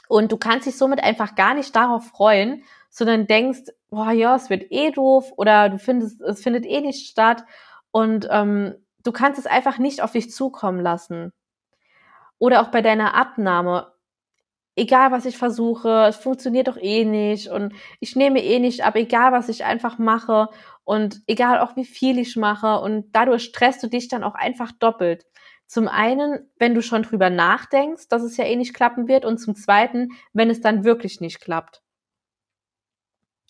Und 0.07 0.31
du 0.31 0.37
kannst 0.37 0.67
dich 0.67 0.77
somit 0.77 1.03
einfach 1.03 1.35
gar 1.35 1.53
nicht 1.55 1.75
darauf 1.75 2.05
freuen, 2.07 2.63
sondern 2.89 3.25
denkst, 3.27 3.71
boah, 3.89 4.11
ja, 4.11 4.35
es 4.35 4.49
wird 4.49 4.71
eh 4.71 4.91
doof 4.91 5.31
oder 5.37 5.69
du 5.69 5.79
findest, 5.79 6.21
es 6.21 6.43
findet 6.43 6.65
eh 6.65 6.81
nicht 6.81 7.07
statt 7.07 7.45
und 7.91 8.27
ähm, 8.29 8.75
du 9.03 9.11
kannst 9.11 9.39
es 9.39 9.47
einfach 9.47 9.79
nicht 9.79 10.01
auf 10.03 10.11
dich 10.11 10.31
zukommen 10.31 10.81
lassen. 10.81 11.31
Oder 12.43 12.61
auch 12.61 12.71
bei 12.71 12.81
deiner 12.81 13.13
Abnahme 13.13 13.93
egal 14.75 15.11
was 15.11 15.25
ich 15.25 15.37
versuche, 15.37 16.07
es 16.09 16.17
funktioniert 16.17 16.67
doch 16.67 16.77
eh 16.77 17.05
nicht 17.05 17.47
und 17.49 17.73
ich 17.99 18.15
nehme 18.15 18.43
eh 18.43 18.59
nicht 18.59 18.83
ab, 18.83 18.95
egal 18.95 19.31
was 19.31 19.49
ich 19.49 19.63
einfach 19.65 19.97
mache 19.97 20.49
und 20.83 21.21
egal 21.27 21.59
auch 21.59 21.75
wie 21.75 21.85
viel 21.85 22.17
ich 22.17 22.35
mache 22.35 22.79
und 22.79 23.11
dadurch 23.13 23.43
stresst 23.43 23.83
du 23.83 23.87
dich 23.87 24.07
dann 24.07 24.23
auch 24.23 24.35
einfach 24.35 24.71
doppelt. 24.71 25.25
Zum 25.67 25.87
einen, 25.87 26.51
wenn 26.57 26.75
du 26.75 26.81
schon 26.81 27.03
drüber 27.03 27.29
nachdenkst, 27.29 28.07
dass 28.09 28.23
es 28.23 28.37
ja 28.37 28.45
eh 28.45 28.55
nicht 28.55 28.73
klappen 28.73 29.07
wird 29.07 29.25
und 29.25 29.37
zum 29.37 29.55
zweiten, 29.55 30.09
wenn 30.33 30.49
es 30.49 30.61
dann 30.61 30.83
wirklich 30.83 31.21
nicht 31.21 31.39
klappt. 31.39 31.81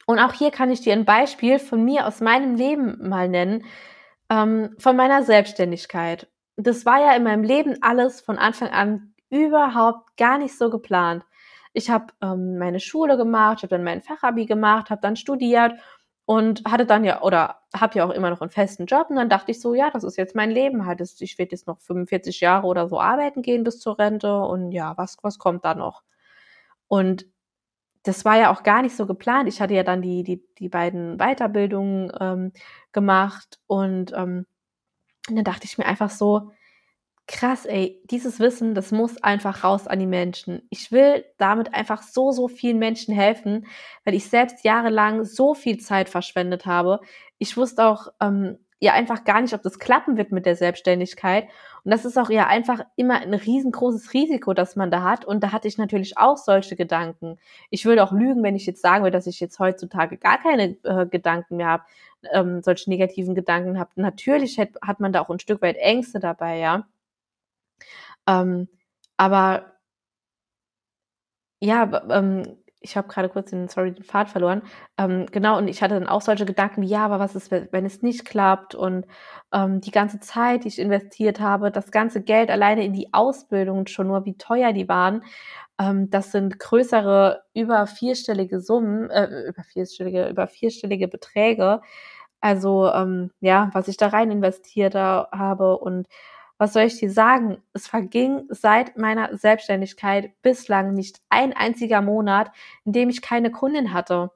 Und 0.05 0.19
auch 0.19 0.33
hier 0.33 0.51
kann 0.51 0.69
ich 0.69 0.81
dir 0.81 0.93
ein 0.93 1.05
Beispiel 1.05 1.59
von 1.59 1.83
mir 1.83 2.05
aus 2.05 2.19
meinem 2.19 2.55
Leben 2.55 3.07
mal 3.07 3.29
nennen, 3.29 3.65
ähm, 4.29 4.75
von 4.77 4.95
meiner 4.97 5.23
Selbstständigkeit. 5.23 6.27
Das 6.55 6.85
war 6.85 6.99
ja 6.99 7.15
in 7.15 7.23
meinem 7.23 7.43
Leben 7.43 7.77
alles 7.81 8.21
von 8.21 8.37
Anfang 8.37 8.69
an 8.69 9.13
überhaupt 9.29 10.15
gar 10.17 10.37
nicht 10.37 10.57
so 10.57 10.69
geplant. 10.69 11.25
Ich 11.73 11.89
habe 11.89 12.13
ähm, 12.21 12.57
meine 12.59 12.79
Schule 12.79 13.17
gemacht, 13.17 13.59
habe 13.63 13.69
dann 13.69 13.83
mein 13.83 14.01
Fachabi 14.01 14.45
gemacht, 14.45 14.91
habe 14.91 15.01
dann 15.01 15.15
studiert 15.15 15.73
und 16.25 16.63
hatte 16.65 16.85
dann 16.85 17.03
ja 17.03 17.21
oder 17.23 17.59
habe 17.75 17.97
ja 17.97 18.05
auch 18.05 18.11
immer 18.11 18.29
noch 18.29 18.41
einen 18.41 18.51
festen 18.51 18.85
Job 18.85 19.07
und 19.09 19.15
dann 19.17 19.29
dachte 19.29 19.51
ich 19.51 19.59
so, 19.59 19.73
ja, 19.73 19.89
das 19.91 20.03
ist 20.03 20.17
jetzt 20.17 20.35
mein 20.35 20.51
Leben 20.51 20.85
halt, 20.85 21.01
ich 21.01 21.37
werde 21.39 21.51
jetzt 21.51 21.67
noch 21.67 21.79
45 21.81 22.39
Jahre 22.41 22.67
oder 22.67 22.87
so 22.87 22.99
arbeiten 22.99 23.41
gehen 23.41 23.63
bis 23.63 23.79
zur 23.79 23.97
Rente 23.99 24.37
und 24.43 24.71
ja, 24.71 24.95
was 24.97 25.17
was 25.23 25.39
kommt 25.39 25.65
da 25.65 25.73
noch? 25.75 26.03
Und 26.87 27.25
das 28.03 28.25
war 28.25 28.37
ja 28.37 28.51
auch 28.51 28.63
gar 28.63 28.81
nicht 28.83 28.95
so 28.97 29.05
geplant. 29.07 29.49
Ich 29.49 29.61
hatte 29.61 29.73
ja 29.75 29.83
dann 29.83 30.01
die 30.01 30.23
die 30.23 30.43
die 30.59 30.69
beiden 30.69 31.17
Weiterbildungen 31.17 32.11
ähm, 32.19 32.53
gemacht 32.93 33.59
und 33.67 34.13
ähm, 34.15 34.45
und 35.29 35.35
dann 35.35 35.45
dachte 35.45 35.65
ich 35.65 35.77
mir 35.77 35.85
einfach 35.85 36.09
so, 36.09 36.51
krass, 37.27 37.65
ey, 37.65 38.01
dieses 38.11 38.39
Wissen, 38.39 38.75
das 38.75 38.91
muss 38.91 39.21
einfach 39.23 39.63
raus 39.63 39.87
an 39.87 39.99
die 39.99 40.07
Menschen. 40.07 40.67
Ich 40.69 40.91
will 40.91 41.23
damit 41.37 41.73
einfach 41.73 42.03
so, 42.03 42.31
so 42.31 42.47
vielen 42.47 42.79
Menschen 42.79 43.13
helfen, 43.13 43.65
weil 44.03 44.13
ich 44.13 44.29
selbst 44.29 44.65
jahrelang 44.65 45.23
so 45.23 45.53
viel 45.53 45.77
Zeit 45.77 46.09
verschwendet 46.09 46.65
habe. 46.65 46.99
Ich 47.37 47.55
wusste 47.55 47.85
auch 47.85 48.07
ähm, 48.19 48.57
ja 48.83 48.93
einfach 48.93 49.23
gar 49.23 49.41
nicht, 49.41 49.53
ob 49.53 49.61
das 49.63 49.79
klappen 49.79 50.17
wird 50.17 50.33
mit 50.33 50.45
der 50.45 50.57
Selbstständigkeit. 50.57 51.45
Und 51.85 51.91
das 51.91 52.03
ist 52.03 52.17
auch 52.17 52.29
ja 52.29 52.47
einfach 52.47 52.81
immer 52.97 53.21
ein 53.21 53.33
riesengroßes 53.33 54.13
Risiko, 54.13 54.53
das 54.53 54.75
man 54.75 54.91
da 54.91 55.03
hat. 55.03 55.23
Und 55.23 55.41
da 55.41 55.53
hatte 55.53 55.69
ich 55.69 55.77
natürlich 55.77 56.17
auch 56.17 56.37
solche 56.37 56.75
Gedanken. 56.75 57.39
Ich 57.69 57.85
würde 57.85 58.03
auch 58.03 58.11
lügen, 58.11 58.43
wenn 58.43 58.57
ich 58.57 58.65
jetzt 58.65 58.81
sagen 58.81 59.03
würde, 59.03 59.15
dass 59.17 59.27
ich 59.27 59.39
jetzt 59.39 59.57
heutzutage 59.59 60.17
gar 60.17 60.37
keine 60.37 60.75
äh, 60.83 61.05
Gedanken 61.05 61.57
mehr 61.57 61.67
habe, 61.67 61.83
ähm, 62.33 62.61
solche 62.61 62.89
negativen 62.89 63.35
Gedanken 63.35 63.79
habe. 63.79 63.91
Natürlich 63.95 64.59
hat, 64.59 64.71
hat 64.81 64.99
man 64.99 65.13
da 65.13 65.21
auch 65.21 65.29
ein 65.29 65.39
Stück 65.39 65.61
weit 65.61 65.77
Ängste 65.77 66.19
dabei, 66.19 66.57
ja. 66.57 66.85
Ähm, 68.27 68.67
aber 69.17 69.73
ja, 71.61 72.03
ähm, 72.09 72.57
ich 72.83 72.97
habe 72.97 73.07
gerade 73.07 73.29
kurz 73.29 73.49
den, 73.49 73.69
sorry, 73.69 73.93
den 73.93 74.03
Pfad 74.03 74.29
verloren. 74.29 74.61
Ähm, 74.97 75.25
genau, 75.31 75.57
und 75.57 75.67
ich 75.69 75.81
hatte 75.81 75.95
dann 75.95 76.07
auch 76.07 76.21
solche 76.21 76.45
Gedanken 76.45 76.81
wie, 76.81 76.87
ja, 76.87 77.05
aber 77.05 77.17
was 77.17 77.33
ist, 77.35 77.49
wenn 77.49 77.85
es 77.85 78.01
nicht 78.01 78.25
klappt? 78.25 78.75
Und 78.75 79.05
ähm, 79.53 79.81
die 79.81 79.91
ganze 79.91 80.19
Zeit, 80.19 80.65
die 80.65 80.67
ich 80.67 80.79
investiert 80.79 81.39
habe, 81.39 81.71
das 81.71 81.91
ganze 81.91 82.21
Geld 82.21 82.51
alleine 82.51 82.83
in 82.85 82.93
die 82.93 83.13
Ausbildung 83.13 83.87
schon 83.87 84.07
nur, 84.07 84.25
wie 84.25 84.37
teuer 84.37 84.73
die 84.73 84.89
waren. 84.89 85.23
Ähm, 85.79 86.09
das 86.09 86.31
sind 86.33 86.59
größere, 86.59 87.43
über 87.53 87.87
vierstellige 87.87 88.59
Summen, 88.59 89.09
äh, 89.09 89.47
über 89.47 89.63
vierstellige, 89.63 90.27
über 90.29 90.47
vierstellige 90.47 91.07
Beträge. 91.07 91.81
Also 92.41 92.91
ähm, 92.91 93.31
ja, 93.39 93.69
was 93.73 93.87
ich 93.87 93.95
da 93.97 94.07
rein 94.07 94.29
investiert 94.29 94.95
habe 94.95 95.77
und 95.77 96.07
was 96.63 96.71
soll 96.71 96.83
ich 96.83 96.97
dir 96.97 97.11
sagen? 97.11 97.61
Es 97.73 97.87
verging 97.87 98.45
seit 98.47 98.97
meiner 98.97 99.35
Selbstständigkeit 99.35 100.31
bislang 100.43 100.93
nicht 100.93 101.19
ein 101.27 101.51
einziger 101.51 102.01
Monat, 102.01 102.53
in 102.85 102.93
dem 102.93 103.09
ich 103.09 103.21
keine 103.21 103.51
Kundin 103.51 103.91
hatte. 103.91 104.31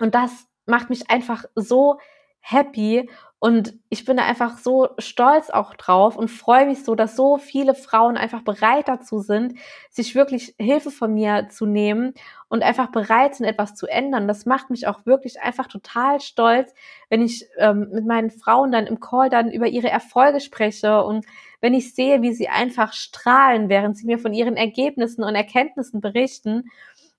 Und 0.00 0.14
das 0.14 0.46
macht 0.64 0.88
mich 0.88 1.10
einfach 1.10 1.44
so 1.54 1.98
happy 2.40 3.10
und 3.40 3.74
ich 3.88 4.04
bin 4.04 4.16
da 4.16 4.24
einfach 4.24 4.58
so 4.58 4.88
stolz 4.98 5.48
auch 5.48 5.74
drauf 5.74 6.16
und 6.16 6.28
freue 6.28 6.66
mich 6.66 6.82
so, 6.82 6.96
dass 6.96 7.14
so 7.14 7.38
viele 7.38 7.76
Frauen 7.76 8.16
einfach 8.16 8.42
bereit 8.42 8.88
dazu 8.88 9.20
sind, 9.20 9.54
sich 9.90 10.16
wirklich 10.16 10.56
Hilfe 10.58 10.90
von 10.90 11.14
mir 11.14 11.48
zu 11.48 11.64
nehmen 11.64 12.14
und 12.48 12.64
einfach 12.64 12.90
bereit 12.90 13.36
sind, 13.36 13.46
etwas 13.46 13.76
zu 13.76 13.86
ändern. 13.86 14.26
Das 14.26 14.44
macht 14.44 14.70
mich 14.70 14.88
auch 14.88 15.06
wirklich 15.06 15.40
einfach 15.40 15.68
total 15.68 16.20
stolz, 16.20 16.74
wenn 17.10 17.22
ich 17.22 17.46
ähm, 17.58 17.90
mit 17.92 18.06
meinen 18.06 18.30
Frauen 18.30 18.72
dann 18.72 18.88
im 18.88 18.98
Call 18.98 19.30
dann 19.30 19.52
über 19.52 19.68
ihre 19.68 19.88
Erfolge 19.88 20.40
spreche 20.40 21.04
und 21.04 21.24
wenn 21.60 21.74
ich 21.74 21.94
sehe, 21.94 22.22
wie 22.22 22.32
sie 22.32 22.48
einfach 22.48 22.92
strahlen, 22.92 23.68
während 23.68 23.96
sie 23.96 24.06
mir 24.06 24.18
von 24.18 24.32
ihren 24.32 24.56
Ergebnissen 24.56 25.22
und 25.22 25.36
Erkenntnissen 25.36 26.00
berichten. 26.00 26.70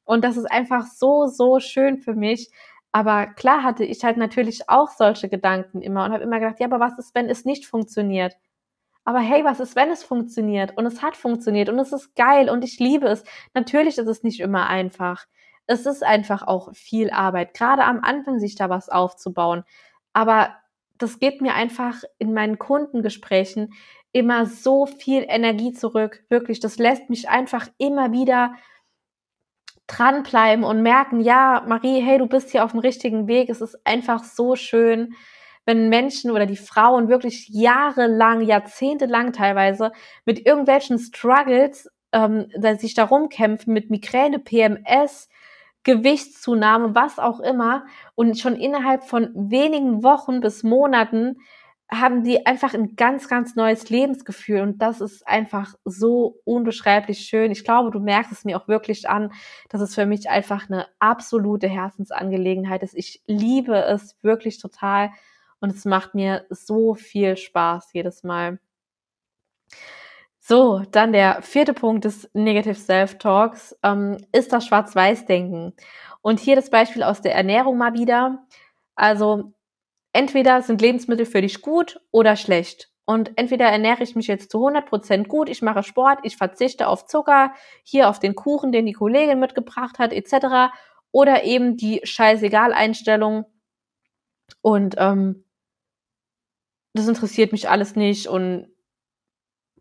Und 0.03 0.23
das 0.23 0.37
ist 0.37 0.51
einfach 0.51 0.85
so, 0.85 1.27
so 1.27 1.59
schön 1.59 1.97
für 1.97 2.15
mich, 2.15 2.49
aber 2.91 3.27
klar 3.27 3.63
hatte 3.63 3.83
ich 3.85 4.03
halt 4.03 4.17
natürlich 4.17 4.69
auch 4.69 4.89
solche 4.89 5.29
Gedanken 5.29 5.81
immer 5.81 6.05
und 6.05 6.13
habe 6.13 6.23
immer 6.23 6.39
gedacht, 6.39 6.59
ja, 6.59 6.65
aber 6.67 6.79
was 6.79 6.97
ist, 6.97 7.13
wenn 7.13 7.29
es 7.29 7.45
nicht 7.45 7.67
funktioniert? 7.67 8.35
Aber 9.05 9.19
hey, 9.19 9.43
was 9.43 9.59
ist, 9.59 9.75
wenn 9.75 9.89
es 9.89 10.03
funktioniert? 10.03 10.77
Und 10.77 10.85
es 10.85 11.01
hat 11.01 11.15
funktioniert 11.15 11.69
und 11.69 11.79
es 11.79 11.91
ist 11.93 12.15
geil 12.15 12.49
und 12.49 12.63
ich 12.63 12.79
liebe 12.79 13.07
es. 13.07 13.23
Natürlich 13.53 13.97
ist 13.97 14.07
es 14.07 14.23
nicht 14.23 14.39
immer 14.39 14.67
einfach. 14.67 15.25
Es 15.67 15.85
ist 15.85 16.03
einfach 16.03 16.43
auch 16.47 16.73
viel 16.73 17.11
Arbeit, 17.11 17.53
gerade 17.53 17.83
am 17.85 18.01
Anfang 18.03 18.39
sich 18.39 18.55
da 18.55 18.69
was 18.69 18.89
aufzubauen. 18.89 19.63
Aber 20.13 20.55
das 20.97 21.19
gibt 21.19 21.41
mir 21.41 21.53
einfach 21.53 22.03
in 22.17 22.33
meinen 22.33 22.59
Kundengesprächen 22.59 23.73
immer 24.11 24.45
so 24.47 24.85
viel 24.85 25.25
Energie 25.27 25.73
zurück. 25.73 26.23
Wirklich, 26.29 26.59
das 26.59 26.77
lässt 26.77 27.09
mich 27.09 27.29
einfach 27.29 27.67
immer 27.77 28.11
wieder 28.11 28.53
dranbleiben 29.89 30.63
und 30.63 30.81
merken, 30.81 31.19
ja, 31.19 31.63
Marie, 31.67 31.99
hey, 32.01 32.17
du 32.17 32.27
bist 32.27 32.51
hier 32.51 32.63
auf 32.63 32.71
dem 32.71 32.79
richtigen 32.79 33.27
Weg. 33.27 33.49
Es 33.49 33.61
ist 33.61 33.77
einfach 33.85 34.23
so 34.23 34.55
schön, 34.55 35.15
wenn 35.65 35.89
Menschen 35.89 36.31
oder 36.31 36.45
die 36.45 36.57
Frauen 36.57 37.09
wirklich 37.09 37.49
jahrelang, 37.49 38.41
jahrzehntelang 38.41 39.33
teilweise 39.33 39.91
mit 40.25 40.45
irgendwelchen 40.45 40.99
Struggles 40.99 41.89
ähm, 42.11 42.47
sich 42.77 42.93
darum 42.93 43.29
kämpfen, 43.29 43.73
mit 43.73 43.89
Migräne, 43.89 44.39
PMS, 44.39 45.29
Gewichtszunahme, 45.83 46.95
was 46.95 47.19
auch 47.19 47.39
immer, 47.39 47.85
und 48.15 48.37
schon 48.37 48.55
innerhalb 48.55 49.03
von 49.03 49.31
wenigen 49.33 50.03
Wochen 50.03 50.39
bis 50.39 50.63
Monaten 50.63 51.37
haben 51.91 52.23
die 52.23 52.45
einfach 52.45 52.75
ein 52.75 52.95
ganz, 52.95 53.27
ganz 53.27 53.55
neues 53.55 53.89
Lebensgefühl 53.89 54.61
und 54.61 54.79
das 54.79 55.01
ist 55.01 55.27
einfach 55.27 55.73
so 55.85 56.39
unbeschreiblich 56.45 57.21
schön. 57.21 57.51
Ich 57.51 57.63
glaube, 57.63 57.89
du 57.89 57.99
merkst 57.99 58.31
es 58.31 58.45
mir 58.45 58.57
auch 58.57 58.67
wirklich 58.67 59.09
an, 59.09 59.31
dass 59.69 59.81
es 59.81 59.95
für 59.95 60.05
mich 60.05 60.29
einfach 60.29 60.69
eine 60.69 60.85
absolute 60.99 61.67
Herzensangelegenheit 61.67 62.83
ist. 62.83 62.95
Ich 62.95 63.23
liebe 63.25 63.75
es 63.75 64.15
wirklich 64.21 64.59
total 64.59 65.11
und 65.59 65.71
es 65.73 65.83
macht 65.85 66.13
mir 66.13 66.45
so 66.49 66.93
viel 66.93 67.37
Spaß 67.37 67.89
jedes 67.93 68.23
Mal. 68.23 68.59
So, 70.39 70.83
dann 70.91 71.11
der 71.11 71.41
vierte 71.41 71.73
Punkt 71.73 72.05
des 72.05 72.29
Negative 72.33 72.75
Self-Talks 72.75 73.77
ähm, 73.83 74.17
ist 74.31 74.53
das 74.53 74.65
Schwarz-Weiß-Denken. 74.65 75.73
Und 76.21 76.39
hier 76.39 76.55
das 76.55 76.69
Beispiel 76.69 77.03
aus 77.03 77.21
der 77.21 77.35
Ernährung 77.35 77.77
mal 77.77 77.93
wieder. 77.93 78.45
Also 78.95 79.53
entweder 80.13 80.61
sind 80.61 80.81
Lebensmittel 80.81 81.25
für 81.25 81.41
dich 81.41 81.61
gut 81.61 81.99
oder 82.11 82.35
schlecht. 82.35 82.89
Und 83.05 83.31
entweder 83.37 83.65
ernähre 83.65 84.03
ich 84.03 84.15
mich 84.15 84.27
jetzt 84.27 84.51
zu 84.51 84.59
100% 84.59 85.27
gut, 85.27 85.49
ich 85.49 85.63
mache 85.63 85.81
Sport, 85.81 86.19
ich 86.23 86.37
verzichte 86.37 86.87
auf 86.87 87.07
Zucker, 87.07 87.53
hier 87.83 88.07
auf 88.07 88.19
den 88.19 88.35
Kuchen, 88.35 88.71
den 88.71 88.85
die 88.85 88.93
Kollegin 88.93 89.39
mitgebracht 89.39 89.97
hat, 89.97 90.13
etc. 90.13 90.71
Oder 91.11 91.43
eben 91.43 91.75
die 91.75 92.01
Scheißegal-Einstellung 92.03 93.45
und 94.61 94.95
ähm, 94.97 95.43
das 96.93 97.07
interessiert 97.07 97.51
mich 97.51 97.69
alles 97.69 97.95
nicht 97.95 98.27
und 98.27 98.67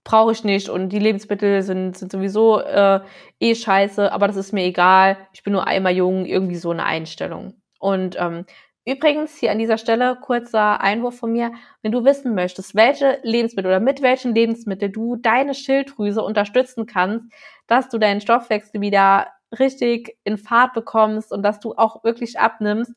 brauche 0.04 0.32
ich 0.32 0.44
nicht 0.44 0.68
und 0.68 0.90
die 0.90 0.99
Lebensmittel 0.99 1.62
sind, 1.62 1.97
sind 1.97 2.12
sowieso 2.12 2.61
äh, 2.61 3.00
eh 3.40 3.54
scheiße, 3.54 4.11
aber 4.12 4.26
das 4.26 4.37
ist 4.37 4.52
mir 4.52 4.64
egal, 4.64 5.18
ich 5.32 5.42
bin 5.42 5.52
nur 5.52 5.66
einmal 5.66 5.94
jung, 5.94 6.25
irgendwie 6.25 6.56
so 6.56 6.70
eine 6.70 6.85
Einstellung. 6.85 7.61
Und 7.78 8.16
ähm, 8.18 8.44
übrigens, 8.88 9.37
hier 9.37 9.50
an 9.50 9.59
dieser 9.59 9.78
Stelle 9.78 10.16
kurzer 10.21 10.80
Einwurf 10.80 11.18
von 11.18 11.33
mir, 11.33 11.52
wenn 11.83 11.92
du 11.92 12.04
wissen 12.04 12.35
möchtest, 12.35 12.75
welche 12.75 13.18
Lebensmittel 13.23 13.71
oder 13.71 13.80
mit 13.80 14.02
welchen 14.02 14.35
Lebensmitteln 14.35 14.92
du 14.92 15.16
deine 15.16 15.54
Schilddrüse 15.54 16.23
unterstützen 16.23 16.87
kannst, 16.87 17.26
dass 17.66 17.88
du 17.88 17.99
deinen 17.99 18.21
Stoffwechsel 18.21 18.80
wieder 18.80 19.28
richtig 19.59 20.16
in 20.25 20.38
Fahrt 20.38 20.75
bekommst 20.75 21.33
und 21.33 21.42
dass 21.42 21.61
du 21.61 21.75
auch 21.75 22.04
wirklich 22.04 22.38
abnimmst, 22.38 22.92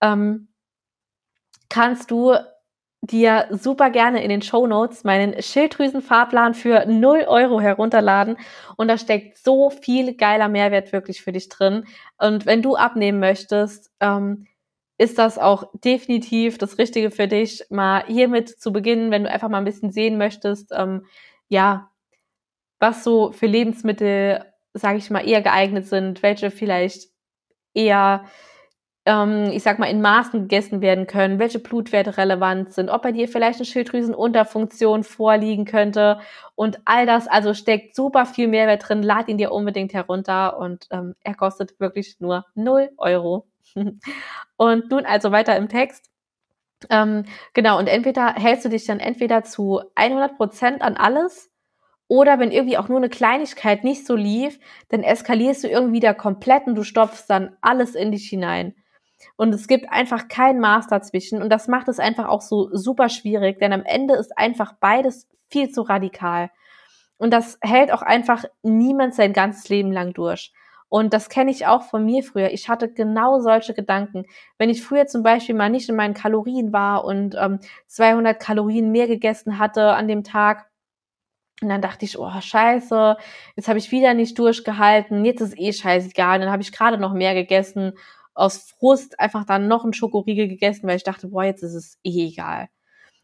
ähm, 0.00 0.48
kannst 1.68 2.10
du 2.10 2.34
dir 3.02 3.46
super 3.50 3.90
gerne 3.90 4.22
in 4.22 4.28
den 4.28 4.42
Show 4.42 4.66
Notes 4.66 5.04
meinen 5.04 5.40
Schilddrüsenfahrplan 5.40 6.54
für 6.54 6.84
0 6.86 7.24
Euro 7.26 7.60
herunterladen. 7.60 8.36
Und 8.76 8.88
da 8.88 8.98
steckt 8.98 9.38
so 9.38 9.70
viel 9.70 10.16
geiler 10.16 10.48
Mehrwert 10.48 10.92
wirklich 10.92 11.22
für 11.22 11.32
dich 11.32 11.48
drin. 11.48 11.86
Und 12.18 12.44
wenn 12.44 12.62
du 12.62 12.76
abnehmen 12.76 13.18
möchtest, 13.18 13.90
ähm, 14.00 14.46
ist 15.00 15.16
das 15.16 15.38
auch 15.38 15.64
definitiv 15.82 16.58
das 16.58 16.76
Richtige 16.76 17.10
für 17.10 17.26
dich, 17.26 17.64
mal 17.70 18.04
hiermit 18.06 18.50
zu 18.50 18.70
beginnen, 18.70 19.10
wenn 19.10 19.24
du 19.24 19.30
einfach 19.30 19.48
mal 19.48 19.56
ein 19.56 19.64
bisschen 19.64 19.90
sehen 19.90 20.18
möchtest, 20.18 20.72
ähm, 20.76 21.06
ja, 21.48 21.90
was 22.80 23.02
so 23.02 23.32
für 23.32 23.46
Lebensmittel, 23.46 24.44
sage 24.74 24.98
ich 24.98 25.08
mal, 25.08 25.26
eher 25.26 25.40
geeignet 25.40 25.86
sind, 25.86 26.22
welche 26.22 26.50
vielleicht 26.50 27.08
eher 27.72 28.26
ähm, 29.10 29.50
ich 29.52 29.64
sag 29.64 29.80
mal, 29.80 29.90
in 29.90 30.00
Maßen 30.00 30.42
gegessen 30.42 30.80
werden 30.80 31.08
können, 31.08 31.40
welche 31.40 31.58
Blutwerte 31.58 32.16
relevant 32.16 32.72
sind, 32.72 32.90
ob 32.90 33.02
bei 33.02 33.10
dir 33.10 33.26
vielleicht 33.26 33.58
eine 33.58 33.66
Schilddrüsenunterfunktion 33.66 35.02
vorliegen 35.02 35.64
könnte 35.64 36.20
und 36.54 36.78
all 36.84 37.06
das, 37.06 37.26
also 37.26 37.52
steckt 37.52 37.96
super 37.96 38.24
viel 38.24 38.46
Mehrwert 38.46 38.88
drin, 38.88 39.02
lad 39.02 39.28
ihn 39.28 39.36
dir 39.36 39.50
unbedingt 39.50 39.94
herunter 39.94 40.58
und 40.58 40.86
ähm, 40.92 41.16
er 41.24 41.34
kostet 41.34 41.80
wirklich 41.80 42.20
nur 42.20 42.46
0 42.54 42.90
Euro. 42.98 43.48
und 44.56 44.90
nun 44.90 45.04
also 45.06 45.32
weiter 45.32 45.56
im 45.56 45.68
Text. 45.68 46.08
Ähm, 46.88 47.24
genau, 47.52 47.78
und 47.78 47.88
entweder 47.88 48.34
hältst 48.34 48.64
du 48.64 48.68
dich 48.68 48.86
dann 48.86 49.00
entweder 49.00 49.42
zu 49.42 49.80
100 49.96 50.36
Prozent 50.36 50.82
an 50.82 50.96
alles 50.96 51.50
oder 52.06 52.38
wenn 52.38 52.52
irgendwie 52.52 52.78
auch 52.78 52.88
nur 52.88 52.98
eine 52.98 53.08
Kleinigkeit 53.08 53.82
nicht 53.84 54.06
so 54.06 54.14
lief, 54.14 54.58
dann 54.88 55.02
eskalierst 55.02 55.64
du 55.64 55.68
irgendwie 55.68 56.00
da 56.00 56.14
komplett 56.14 56.66
und 56.66 56.76
du 56.76 56.84
stopfst 56.84 57.26
dann 57.28 57.56
alles 57.60 57.94
in 57.94 58.12
dich 58.12 58.28
hinein. 58.28 58.74
Und 59.36 59.54
es 59.54 59.66
gibt 59.66 59.90
einfach 59.90 60.28
kein 60.28 60.60
Maß 60.60 60.86
dazwischen. 60.88 61.42
Und 61.42 61.50
das 61.50 61.68
macht 61.68 61.88
es 61.88 61.98
einfach 61.98 62.28
auch 62.28 62.40
so 62.40 62.68
super 62.72 63.08
schwierig, 63.08 63.58
denn 63.58 63.72
am 63.72 63.84
Ende 63.84 64.14
ist 64.14 64.36
einfach 64.36 64.74
beides 64.80 65.28
viel 65.48 65.70
zu 65.70 65.82
radikal. 65.82 66.50
Und 67.18 67.32
das 67.32 67.58
hält 67.60 67.92
auch 67.92 68.02
einfach 68.02 68.44
niemand 68.62 69.14
sein 69.14 69.32
ganzes 69.32 69.68
Leben 69.68 69.92
lang 69.92 70.14
durch. 70.14 70.52
Und 70.88 71.14
das 71.14 71.28
kenne 71.28 71.52
ich 71.52 71.66
auch 71.66 71.82
von 71.82 72.04
mir 72.04 72.24
früher. 72.24 72.50
Ich 72.50 72.68
hatte 72.68 72.92
genau 72.92 73.38
solche 73.38 73.74
Gedanken. 73.74 74.24
Wenn 74.58 74.70
ich 74.70 74.82
früher 74.82 75.06
zum 75.06 75.22
Beispiel 75.22 75.54
mal 75.54 75.70
nicht 75.70 75.88
in 75.88 75.94
meinen 75.94 76.14
Kalorien 76.14 76.72
war 76.72 77.04
und 77.04 77.36
ähm, 77.38 77.60
200 77.86 78.40
Kalorien 78.40 78.90
mehr 78.90 79.06
gegessen 79.06 79.58
hatte 79.58 79.92
an 79.92 80.08
dem 80.08 80.24
Tag, 80.24 80.66
und 81.62 81.68
dann 81.68 81.82
dachte 81.82 82.06
ich, 82.06 82.18
oh 82.18 82.40
scheiße, 82.40 83.16
jetzt 83.54 83.68
habe 83.68 83.78
ich 83.78 83.92
wieder 83.92 84.14
nicht 84.14 84.38
durchgehalten, 84.38 85.24
jetzt 85.24 85.42
ist 85.42 85.58
eh 85.58 85.72
scheißegal, 85.72 86.40
dann 86.40 86.50
habe 86.50 86.62
ich 86.62 86.72
gerade 86.72 86.96
noch 86.98 87.12
mehr 87.12 87.34
gegessen 87.34 87.92
aus 88.40 88.70
Frust 88.70 89.20
einfach 89.20 89.44
dann 89.44 89.68
noch 89.68 89.84
einen 89.84 89.92
Schokoriegel 89.92 90.48
gegessen, 90.48 90.88
weil 90.88 90.96
ich 90.96 91.04
dachte, 91.04 91.28
boah, 91.28 91.44
jetzt 91.44 91.62
ist 91.62 91.74
es 91.74 91.98
eh 92.02 92.28
egal. 92.28 92.68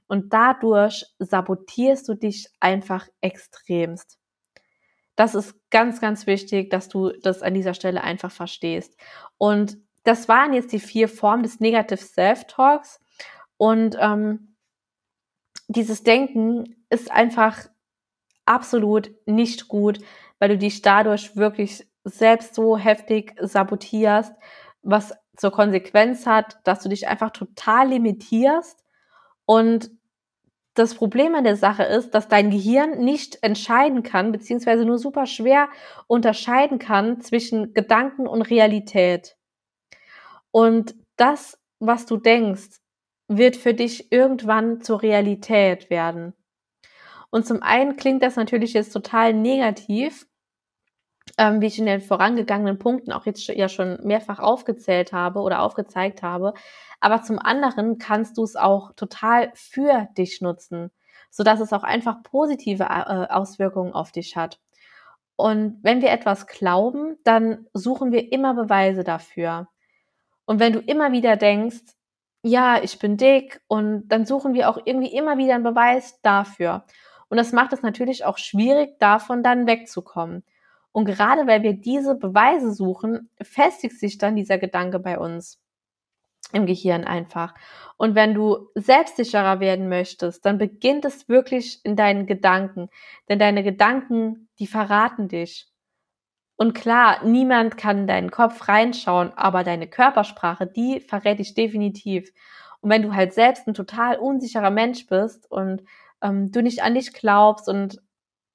Und 0.09 0.33
dadurch 0.33 1.07
sabotierst 1.19 2.09
du 2.09 2.15
dich 2.15 2.49
einfach 2.61 3.09
extremst. 3.21 4.19
Das 5.17 5.35
ist 5.35 5.55
ganz, 5.71 6.01
ganz 6.01 6.27
wichtig, 6.27 6.71
dass 6.71 6.89
du 6.89 7.11
das 7.23 7.43
an 7.43 7.55
dieser 7.55 7.75
Stelle 7.75 8.05
einfach 8.05 8.31
verstehst. 8.31 8.95
Und 9.39 9.79
das 10.05 10.29
waren 10.29 10.53
jetzt 10.53 10.73
die 10.73 10.79
vier 10.79 11.09
Formen 11.09 11.43
des 11.43 11.59
Negative 11.59 11.99
Self-Talks. 11.99 13.01
Und 13.57 13.97
ähm, 13.99 14.55
dieses 15.67 16.03
Denken 16.03 16.85
ist 16.91 17.11
einfach 17.11 17.67
absolut 18.45 19.11
nicht 19.25 19.67
gut, 19.67 19.99
weil 20.39 20.51
du 20.51 20.59
dich 20.59 20.83
dadurch 20.83 21.35
wirklich 21.37 21.87
selbst 22.05 22.55
so 22.55 22.77
heftig 22.77 23.35
sabotierst 23.41 24.33
was 24.87 25.13
zur 25.37 25.51
Konsequenz 25.51 26.27
hat, 26.27 26.59
dass 26.65 26.83
du 26.83 26.89
dich 26.89 27.09
einfach 27.09 27.31
total 27.31 27.89
limitierst 27.89 28.83
und 29.45 29.91
das 30.75 30.95
Problem 30.95 31.35
an 31.35 31.45
der 31.45 31.57
Sache 31.57 31.85
ist, 31.85 32.11
dass 32.11 32.29
dein 32.29 32.51
Gehirn 32.51 32.99
nicht 32.99 33.43
entscheiden 33.43 34.03
kann, 34.03 34.31
beziehungsweise 34.31 34.85
nur 34.85 34.99
super 34.99 35.25
schwer 35.27 35.69
unterscheiden 36.07 36.79
kann 36.79 37.21
zwischen 37.23 37.73
Gedanken 37.73 38.27
und 38.27 38.43
Realität. 38.43 39.37
Und 40.51 40.95
das, 41.17 41.59
was 41.79 42.05
du 42.05 42.19
denkst, 42.19 42.81
wird 43.27 43.57
für 43.57 43.73
dich 43.73 44.13
irgendwann 44.13 44.83
zur 44.83 45.03
Realität 45.03 45.89
werden. 45.89 46.35
Und 47.31 47.47
zum 47.47 47.63
einen 47.63 47.97
klingt 47.97 48.23
das 48.23 48.37
natürlich 48.37 48.75
jetzt 48.75 48.93
total 48.93 49.33
negativ, 49.33 50.27
ähm, 51.39 51.61
wie 51.61 51.67
ich 51.67 51.79
in 51.79 51.87
den 51.87 52.01
vorangegangenen 52.01 52.79
Punkten 52.79 53.13
auch 53.13 53.27
jetzt 53.27 53.47
ja 53.49 53.69
schon 53.69 53.99
mehrfach 54.03 54.39
aufgezählt 54.39 55.13
habe 55.13 55.41
oder 55.41 55.63
aufgezeigt 55.63 56.23
habe. 56.23 56.55
Aber 57.01 57.23
zum 57.23 57.39
anderen 57.39 57.99
kannst 57.99 58.39
du 58.39 58.45
es 58.45 58.57
auch 58.57 58.93
total 58.95 59.51
für 59.55 60.09
dich 60.17 60.41
nutzen, 60.41 60.91
so 61.31 61.43
dass 61.43 61.61
es 61.61 61.73
auch 61.73 61.83
einfach 61.83 62.23
positive 62.23 62.85
äh, 62.85 63.27
Auswirkungen 63.29 63.93
auf 63.93 64.13
dich 64.13 64.37
hat. 64.37 64.61
Und 65.37 65.79
wenn 65.83 66.01
wir 66.01 66.11
etwas 66.11 66.47
glauben, 66.47 67.19
dann 67.25 67.67
suchen 67.75 68.11
wir 68.11 68.33
immer 68.33 68.55
Beweise 68.55 69.05
dafür. 69.05 69.69
Und 70.47 70.61
wenn 70.61 70.73
du 70.73 70.81
immer 70.81 71.13
wieder 71.13 71.37
denkst, 71.37 71.83
ja, 72.43 72.83
ich 72.83 72.99
bin 72.99 73.17
dick, 73.17 73.61
und 73.67 74.09
dann 74.09 74.25
suchen 74.25 74.55
wir 74.55 74.71
auch 74.71 74.79
irgendwie 74.85 75.13
immer 75.13 75.37
wieder 75.37 75.55
einen 75.57 75.65
Beweis 75.65 76.21
dafür. 76.23 76.85
Und 77.29 77.37
das 77.37 77.53
macht 77.53 77.73
es 77.73 77.83
natürlich 77.83 78.25
auch 78.25 78.39
schwierig, 78.39 78.99
davon 79.01 79.43
dann 79.43 79.67
wegzukommen. 79.67 80.45
Und 80.97 81.05
gerade 81.05 81.47
weil 81.47 81.63
wir 81.63 81.75
diese 81.75 82.15
Beweise 82.15 82.73
suchen, 82.73 83.29
festigt 83.43 84.01
sich 84.01 84.17
dann 84.17 84.35
dieser 84.35 84.57
Gedanke 84.57 84.99
bei 84.99 85.19
uns 85.19 85.61
im 86.55 86.65
Gehirn 86.65 87.05
einfach. 87.05 87.53
Und 87.99 88.15
wenn 88.15 88.33
du 88.33 88.71
selbstsicherer 88.75 89.61
werden 89.61 89.91
möchtest, 89.91 90.47
dann 90.47 90.57
beginnt 90.57 91.05
es 91.05 91.29
wirklich 91.29 91.85
in 91.85 91.97
deinen 91.97 92.25
Gedanken. 92.25 92.89
Denn 93.29 93.39
deine 93.39 93.63
Gedanken, 93.63 94.49
die 94.59 94.67
verraten 94.67 95.29
dich. 95.29 95.69
Und 96.57 96.73
klar, 96.73 97.23
niemand 97.27 97.77
kann 97.77 97.99
in 97.99 98.07
deinen 98.07 98.31
Kopf 98.31 98.67
reinschauen, 98.67 99.35
aber 99.37 99.65
deine 99.65 99.89
Körpersprache, 99.89 100.67
die 100.67 101.01
verrät 101.01 101.41
dich 101.41 101.53
definitiv. 101.53 102.33
Und 102.81 102.89
wenn 102.89 103.03
du 103.03 103.15
halt 103.15 103.35
selbst 103.35 103.69
ein 103.69 103.75
total 103.75 104.17
unsicherer 104.17 104.71
Mensch 104.71 105.07
bist 105.09 105.51
und 105.51 105.83
ähm, 106.23 106.53
du 106.53 106.63
nicht 106.63 106.83
an 106.83 106.95
dich 106.95 107.13
glaubst 107.13 107.69
und 107.69 108.01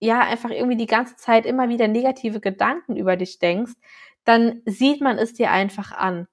ja 0.02 0.20
einfach 0.20 0.50
irgendwie 0.50 0.78
die 0.78 0.88
ganze 0.88 1.16
Zeit 1.16 1.46
immer 1.46 1.70
wieder 1.70 1.88
negative 1.88 2.42
Gedanken 2.42 2.98
über 2.98 3.16
dich 3.16 3.40
denkst, 3.40 3.74
dann 4.26 4.62
sieht 4.66 5.02
man 5.02 5.18
es 5.18 5.34
dir 5.34 5.52
einfach 5.52 5.92
an. 5.94 6.28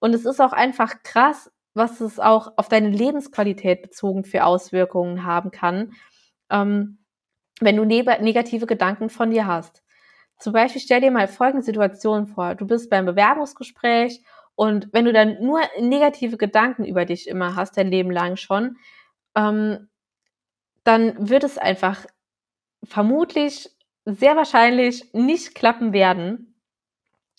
Und 0.00 0.14
es 0.14 0.26
ist 0.26 0.40
auch 0.40 0.52
einfach 0.52 1.02
krass, 1.02 1.50
was 1.72 2.00
es 2.00 2.20
auch 2.20 2.52
auf 2.56 2.68
deine 2.68 2.90
Lebensqualität 2.90 3.82
bezogen 3.82 4.24
für 4.24 4.44
Auswirkungen 4.44 5.24
haben 5.24 5.50
kann, 5.50 5.92
ähm, 6.50 6.98
wenn 7.60 7.76
du 7.76 7.84
ne 7.84 8.04
negative 8.20 8.66
Gedanken 8.66 9.08
von 9.08 9.30
dir 9.30 9.46
hast. 9.46 9.82
Zum 10.38 10.52
Beispiel 10.52 10.80
stell 10.80 11.00
dir 11.00 11.10
mal 11.10 11.28
folgende 11.28 11.64
Situation 11.64 12.26
vor. 12.26 12.54
Du 12.54 12.66
bist 12.66 12.90
beim 12.90 13.06
Bewerbungsgespräch 13.06 14.22
und 14.56 14.88
wenn 14.92 15.04
du 15.04 15.12
dann 15.12 15.38
nur 15.40 15.60
negative 15.80 16.36
Gedanken 16.36 16.84
über 16.84 17.04
dich 17.04 17.28
immer 17.28 17.56
hast, 17.56 17.76
dein 17.76 17.88
Leben 17.88 18.10
lang 18.10 18.36
schon, 18.36 18.76
ähm, 19.36 19.88
dann 20.84 21.28
wird 21.28 21.44
es 21.44 21.58
einfach 21.58 22.04
vermutlich 22.84 23.70
sehr 24.04 24.36
wahrscheinlich 24.36 25.12
nicht 25.12 25.54
klappen 25.54 25.92
werden. 25.92 26.54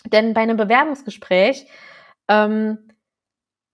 Denn 0.05 0.33
bei 0.33 0.41
einem 0.41 0.57
Bewerbungsgespräch 0.57 1.67
ähm, 2.27 2.89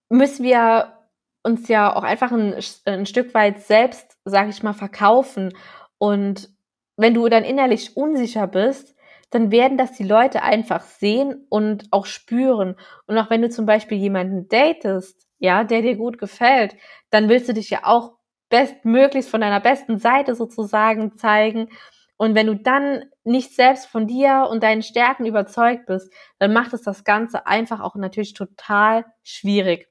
müssen 0.08 0.44
wir 0.44 0.98
uns 1.42 1.68
ja 1.68 1.94
auch 1.94 2.04
einfach 2.04 2.30
ein, 2.32 2.54
ein 2.84 3.06
Stück 3.06 3.34
weit 3.34 3.60
selbst, 3.60 4.18
sage 4.24 4.50
ich 4.50 4.62
mal, 4.62 4.74
verkaufen. 4.74 5.52
Und 5.98 6.50
wenn 6.96 7.14
du 7.14 7.28
dann 7.28 7.44
innerlich 7.44 7.96
unsicher 7.96 8.46
bist, 8.46 8.94
dann 9.30 9.50
werden 9.50 9.78
das 9.78 9.92
die 9.92 10.04
Leute 10.04 10.42
einfach 10.42 10.82
sehen 10.82 11.46
und 11.48 11.88
auch 11.90 12.06
spüren. 12.06 12.76
Und 13.06 13.18
auch 13.18 13.30
wenn 13.30 13.42
du 13.42 13.48
zum 13.48 13.64
Beispiel 13.66 13.98
jemanden 13.98 14.48
datest, 14.48 15.26
ja, 15.38 15.64
der 15.64 15.82
dir 15.82 15.96
gut 15.96 16.18
gefällt, 16.18 16.76
dann 17.10 17.28
willst 17.28 17.48
du 17.48 17.54
dich 17.54 17.70
ja 17.70 17.80
auch 17.84 18.12
bestmöglichst 18.52 19.30
von 19.30 19.40
deiner 19.40 19.60
besten 19.60 19.98
Seite 19.98 20.34
sozusagen 20.34 21.16
zeigen. 21.16 21.70
Und 22.18 22.34
wenn 22.34 22.46
du 22.46 22.54
dann 22.54 23.06
nicht 23.24 23.56
selbst 23.56 23.86
von 23.86 24.06
dir 24.06 24.46
und 24.50 24.62
deinen 24.62 24.82
Stärken 24.82 25.24
überzeugt 25.24 25.86
bist, 25.86 26.12
dann 26.38 26.52
macht 26.52 26.74
es 26.74 26.82
das 26.82 27.02
Ganze 27.02 27.46
einfach 27.46 27.80
auch 27.80 27.96
natürlich 27.96 28.34
total 28.34 29.06
schwierig. 29.22 29.88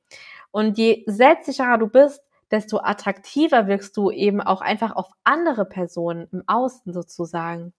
Und 0.52 0.78
je 0.78 1.04
selbstsicherer 1.08 1.80
du 1.80 1.88
bist, 1.88 2.22
desto 2.52 2.78
attraktiver 2.78 3.66
wirkst 3.66 3.98
du 3.98 4.12
eben 4.12 4.42
auch 4.42 4.62
einfach 4.62 4.96
auf 4.96 5.08
andere 5.24 5.66
Personen 5.66 6.28
im 6.32 6.44
Außen 6.46 6.94
sozusagen. 6.94 7.74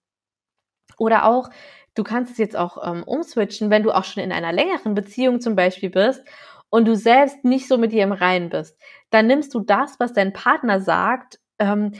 Oder 0.98 1.26
auch, 1.26 1.48
du 1.94 2.02
kannst 2.02 2.32
es 2.32 2.38
jetzt 2.38 2.56
auch 2.56 2.76
ähm, 2.84 3.04
umswitchen, 3.04 3.70
wenn 3.70 3.84
du 3.84 3.92
auch 3.92 4.04
schon 4.04 4.22
in 4.22 4.32
einer 4.32 4.52
längeren 4.52 4.94
Beziehung 4.94 5.40
zum 5.40 5.54
Beispiel 5.54 5.90
bist 5.90 6.24
und 6.72 6.86
du 6.86 6.96
selbst 6.96 7.44
nicht 7.44 7.68
so 7.68 7.76
mit 7.76 7.92
dir 7.92 8.02
im 8.02 8.12
Reinen 8.12 8.48
bist. 8.48 8.78
Dann 9.10 9.26
nimmst 9.26 9.52
du 9.54 9.60
das, 9.60 10.00
was 10.00 10.14
dein 10.14 10.32
Partner 10.32 10.80
sagt, 10.80 11.38
ähm, 11.58 11.92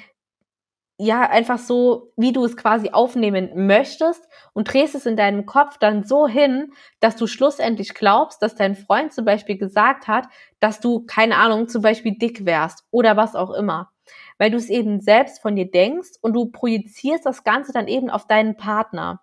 ja, 0.99 1.29
einfach 1.29 1.59
so, 1.59 2.13
wie 2.17 2.33
du 2.33 2.45
es 2.45 2.57
quasi 2.57 2.91
aufnehmen 2.91 3.67
möchtest 3.67 4.27
und 4.55 4.73
drehst 4.73 4.95
es 4.95 5.05
in 5.05 5.17
deinem 5.17 5.45
Kopf 5.45 5.77
dann 5.77 6.05
so 6.05 6.27
hin, 6.27 6.73
dass 7.01 7.17
du 7.17 7.27
schlussendlich 7.27 7.93
glaubst, 7.93 8.41
dass 8.41 8.55
dein 8.55 8.75
Freund 8.75 9.13
zum 9.13 9.27
Beispiel 9.27 9.59
gesagt 9.59 10.09
hat, 10.09 10.27
dass 10.59 10.81
du, 10.81 11.05
keine 11.05 11.37
Ahnung, 11.37 11.69
zum 11.69 11.83
Beispiel 11.83 12.17
dick 12.17 12.47
wärst 12.47 12.87
oder 12.91 13.15
was 13.17 13.35
auch 13.35 13.51
immer. 13.51 13.91
Weil 14.39 14.51
du 14.51 14.57
es 14.57 14.71
eben 14.71 15.01
selbst 15.01 15.43
von 15.43 15.55
dir 15.55 15.71
denkst 15.71 16.13
und 16.23 16.33
du 16.33 16.47
projizierst 16.47 17.27
das 17.27 17.45
Ganze 17.45 17.73
dann 17.73 17.89
eben 17.89 18.09
auf 18.09 18.27
deinen 18.27 18.57
Partner. 18.57 19.21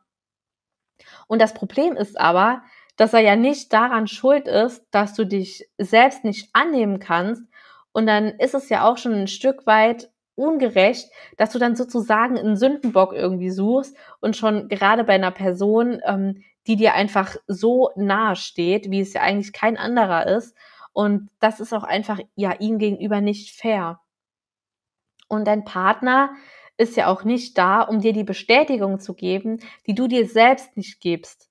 Und 1.28 1.42
das 1.42 1.56
Problem 1.56 1.96
ist 1.96 2.20
aber, 2.20 2.62
dass 3.00 3.14
er 3.14 3.22
ja 3.22 3.38
nicht 3.38 3.72
daran 3.72 4.08
schuld 4.08 4.50
ist, 4.50 4.86
dass 4.92 5.14
du 5.14 5.26
dich 5.26 5.70
selbst 5.78 6.26
nicht 6.26 6.50
annehmen 6.52 7.00
kannst. 7.00 7.42
Und 7.94 8.08
dann 8.08 8.26
ist 8.26 8.54
es 8.54 8.68
ja 8.68 8.86
auch 8.86 8.98
schon 8.98 9.14
ein 9.14 9.28
Stück 9.30 9.66
weit 9.66 10.12
ungerecht, 10.36 11.10
dass 11.38 11.52
du 11.52 11.60
dann 11.60 11.78
sozusagen 11.78 12.38
einen 12.38 12.58
Sündenbock 12.58 13.14
irgendwie 13.14 13.52
suchst 13.52 13.96
und 14.20 14.36
schon 14.36 14.68
gerade 14.68 15.06
bei 15.06 15.14
einer 15.14 15.32
Person, 15.32 16.02
ähm, 16.06 16.44
die 16.68 16.76
dir 16.76 16.94
einfach 16.94 17.38
so 17.48 17.92
nahe 17.96 18.36
steht, 18.36 18.92
wie 18.92 19.00
es 19.00 19.14
ja 19.14 19.22
eigentlich 19.22 19.54
kein 19.54 19.78
anderer 19.78 20.28
ist. 20.28 20.54
Und 20.92 21.30
das 21.40 21.62
ist 21.62 21.74
auch 21.74 21.84
einfach 21.84 22.20
ja 22.36 22.52
ihm 22.60 22.80
gegenüber 22.80 23.22
nicht 23.22 23.58
fair. 23.58 24.02
Und 25.30 25.48
dein 25.48 25.64
Partner 25.64 26.32
ist 26.76 26.98
ja 26.98 27.08
auch 27.08 27.24
nicht 27.24 27.58
da, 27.58 27.82
um 27.82 28.02
dir 28.02 28.12
die 28.12 28.26
Bestätigung 28.26 29.00
zu 29.00 29.14
geben, 29.14 29.62
die 29.88 29.96
du 29.96 30.10
dir 30.10 30.28
selbst 30.28 30.76
nicht 30.76 31.00
gibst. 31.00 31.49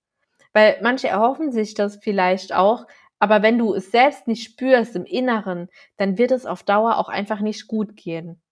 Weil 0.59 0.77
manche 0.83 1.07
erhoffen 1.07 1.53
sich 1.53 1.75
das 1.75 1.99
vielleicht 2.03 2.53
auch, 2.53 2.89
aber 3.21 3.43
wenn 3.43 3.59
du 3.59 3.75
es 3.75 3.93
selbst 3.93 4.27
nicht 4.27 4.43
spürst 4.43 4.97
im 4.97 5.05
Inneren, 5.05 5.69
dann 5.99 6.19
wird 6.19 6.33
es 6.33 6.47
auf 6.47 6.65
Dauer 6.65 6.97
auch 6.97 7.09
einfach 7.09 7.39
nicht 7.39 7.69
gut 7.69 7.95
gehen. 7.95 8.43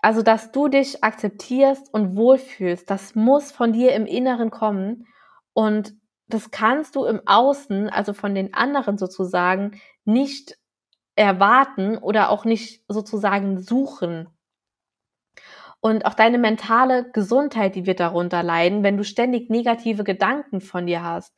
Also, 0.00 0.22
dass 0.22 0.52
du 0.52 0.68
dich 0.68 1.04
akzeptierst 1.04 1.92
und 1.92 2.16
wohlfühlst, 2.16 2.88
das 2.88 3.14
muss 3.14 3.52
von 3.52 3.74
dir 3.74 3.92
im 3.92 4.06
Inneren 4.06 4.50
kommen 4.50 5.06
und 5.52 5.92
das 6.26 6.50
kannst 6.50 6.96
du 6.96 7.04
im 7.04 7.20
Außen, 7.26 7.90
also 7.90 8.14
von 8.14 8.34
den 8.34 8.54
anderen 8.54 8.96
sozusagen, 8.96 9.78
nicht 10.06 10.56
erwarten 11.16 11.98
oder 11.98 12.30
auch 12.30 12.46
nicht 12.46 12.82
sozusagen 12.88 13.58
suchen. 13.58 14.34
Und 15.80 16.06
auch 16.06 16.14
deine 16.14 16.38
mentale 16.38 17.10
Gesundheit, 17.12 17.74
die 17.74 17.86
wird 17.86 18.00
darunter 18.00 18.42
leiden, 18.42 18.82
wenn 18.82 18.96
du 18.96 19.04
ständig 19.04 19.50
negative 19.50 20.04
Gedanken 20.04 20.60
von 20.60 20.86
dir 20.86 21.02
hast. 21.02 21.34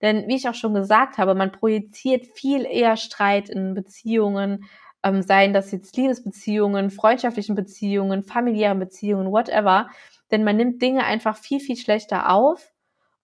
Denn 0.00 0.26
wie 0.26 0.36
ich 0.36 0.48
auch 0.48 0.54
schon 0.54 0.74
gesagt 0.74 1.18
habe, 1.18 1.34
man 1.34 1.52
projiziert 1.52 2.26
viel 2.26 2.64
eher 2.64 2.96
Streit 2.96 3.48
in 3.48 3.74
Beziehungen, 3.74 4.64
ähm, 5.04 5.22
seien 5.22 5.52
das 5.52 5.70
jetzt 5.70 5.96
Liebesbeziehungen, 5.96 6.90
freundschaftlichen 6.90 7.54
Beziehungen, 7.54 8.22
familiären 8.22 8.78
Beziehungen, 8.78 9.30
whatever. 9.30 9.88
Denn 10.30 10.44
man 10.44 10.56
nimmt 10.56 10.82
Dinge 10.82 11.04
einfach 11.04 11.36
viel, 11.36 11.60
viel 11.60 11.76
schlechter 11.76 12.30
auf. 12.32 12.72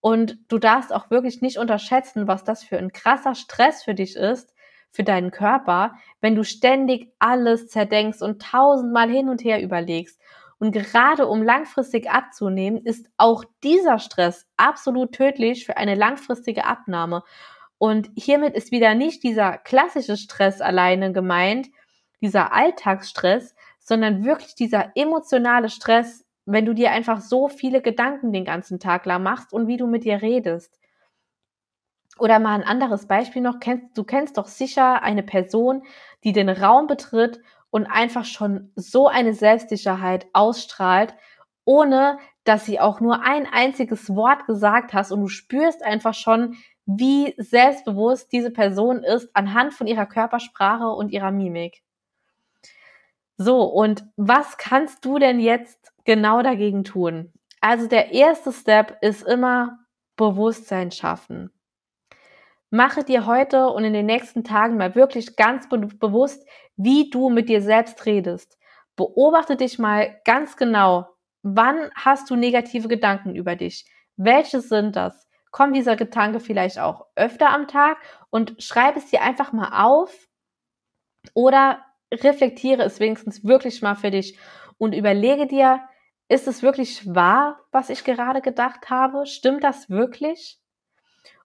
Und 0.00 0.38
du 0.48 0.58
darfst 0.58 0.92
auch 0.92 1.10
wirklich 1.10 1.40
nicht 1.40 1.58
unterschätzen, 1.58 2.28
was 2.28 2.44
das 2.44 2.62
für 2.62 2.78
ein 2.78 2.92
krasser 2.92 3.34
Stress 3.34 3.82
für 3.82 3.94
dich 3.94 4.14
ist, 4.14 4.54
für 4.90 5.02
deinen 5.02 5.30
Körper, 5.32 5.94
wenn 6.20 6.34
du 6.34 6.44
ständig 6.44 7.12
alles 7.18 7.68
zerdenkst 7.68 8.22
und 8.22 8.40
tausendmal 8.40 9.10
hin 9.10 9.28
und 9.28 9.42
her 9.42 9.60
überlegst. 9.62 10.20
Und 10.58 10.72
gerade 10.72 11.28
um 11.28 11.42
langfristig 11.42 12.10
abzunehmen, 12.10 12.84
ist 12.84 13.08
auch 13.16 13.44
dieser 13.62 13.98
Stress 13.98 14.46
absolut 14.56 15.12
tödlich 15.12 15.64
für 15.64 15.76
eine 15.76 15.94
langfristige 15.94 16.64
Abnahme. 16.64 17.22
Und 17.78 18.10
hiermit 18.16 18.54
ist 18.54 18.72
wieder 18.72 18.94
nicht 18.94 19.22
dieser 19.22 19.56
klassische 19.56 20.16
Stress 20.16 20.60
alleine 20.60 21.12
gemeint, 21.12 21.68
dieser 22.20 22.52
Alltagsstress, 22.52 23.54
sondern 23.78 24.24
wirklich 24.24 24.56
dieser 24.56 24.92
emotionale 24.96 25.68
Stress, 25.68 26.26
wenn 26.44 26.66
du 26.66 26.74
dir 26.74 26.90
einfach 26.90 27.20
so 27.20 27.48
viele 27.48 27.80
Gedanken 27.80 28.32
den 28.32 28.44
ganzen 28.44 28.80
Tag 28.80 29.06
lang 29.06 29.22
machst 29.22 29.52
und 29.52 29.68
wie 29.68 29.76
du 29.76 29.86
mit 29.86 30.04
dir 30.04 30.22
redest. 30.22 30.76
Oder 32.18 32.40
mal 32.40 32.54
ein 32.54 32.64
anderes 32.64 33.06
Beispiel 33.06 33.42
noch, 33.42 33.60
du 33.94 34.04
kennst 34.04 34.38
doch 34.38 34.48
sicher 34.48 35.02
eine 35.02 35.22
Person, 35.22 35.84
die 36.24 36.32
den 36.32 36.48
Raum 36.48 36.88
betritt 36.88 37.40
und 37.70 37.86
einfach 37.86 38.24
schon 38.24 38.72
so 38.76 39.08
eine 39.08 39.34
Selbstsicherheit 39.34 40.26
ausstrahlt, 40.32 41.14
ohne 41.64 42.18
dass 42.44 42.64
sie 42.64 42.80
auch 42.80 43.00
nur 43.00 43.22
ein 43.22 43.46
einziges 43.46 44.14
Wort 44.14 44.46
gesagt 44.46 44.94
hast 44.94 45.12
und 45.12 45.20
du 45.20 45.28
spürst 45.28 45.82
einfach 45.82 46.14
schon, 46.14 46.56
wie 46.86 47.34
selbstbewusst 47.36 48.32
diese 48.32 48.50
Person 48.50 49.04
ist 49.04 49.28
anhand 49.34 49.74
von 49.74 49.86
ihrer 49.86 50.06
Körpersprache 50.06 50.88
und 50.88 51.10
ihrer 51.10 51.30
Mimik. 51.30 51.82
So, 53.36 53.62
und 53.62 54.04
was 54.16 54.56
kannst 54.56 55.04
du 55.04 55.18
denn 55.18 55.38
jetzt 55.38 55.92
genau 56.04 56.42
dagegen 56.42 56.84
tun? 56.84 57.32
Also 57.60 57.86
der 57.86 58.12
erste 58.12 58.52
Step 58.52 58.96
ist 59.02 59.22
immer 59.22 59.78
Bewusstsein 60.16 60.90
schaffen. 60.90 61.50
Mache 62.70 63.04
dir 63.04 63.26
heute 63.26 63.68
und 63.68 63.84
in 63.84 63.92
den 63.92 64.06
nächsten 64.06 64.44
Tagen 64.44 64.76
mal 64.76 64.94
wirklich 64.94 65.36
ganz 65.36 65.68
be 65.68 65.78
bewusst, 65.78 66.46
wie 66.76 67.10
du 67.10 67.30
mit 67.30 67.48
dir 67.48 67.62
selbst 67.62 68.04
redest. 68.06 68.58
Beobachte 68.96 69.56
dich 69.56 69.78
mal 69.78 70.20
ganz 70.24 70.56
genau. 70.56 71.08
Wann 71.42 71.90
hast 71.94 72.28
du 72.30 72.36
negative 72.36 72.88
Gedanken 72.88 73.34
über 73.34 73.56
dich? 73.56 73.86
Welche 74.16 74.60
sind 74.60 74.96
das? 74.96 75.28
kommt 75.50 75.74
dieser 75.74 75.96
Gedanke 75.96 76.40
vielleicht 76.40 76.78
auch 76.78 77.06
öfter 77.16 77.50
am 77.50 77.68
Tag 77.68 77.98
und 78.30 78.62
schreib 78.62 78.96
es 78.96 79.06
dir 79.06 79.22
einfach 79.22 79.52
mal 79.52 79.86
auf 79.86 80.28
oder 81.34 81.84
reflektiere 82.12 82.82
es 82.82 83.00
wenigstens 83.00 83.44
wirklich 83.44 83.82
mal 83.82 83.94
für 83.94 84.10
dich 84.10 84.38
und 84.78 84.94
überlege 84.94 85.46
dir, 85.46 85.80
ist 86.28 86.46
es 86.46 86.62
wirklich 86.62 87.14
wahr, 87.14 87.60
was 87.72 87.90
ich 87.90 88.04
gerade 88.04 88.42
gedacht 88.42 88.90
habe? 88.90 89.26
Stimmt 89.26 89.64
das 89.64 89.88
wirklich? 89.88 90.60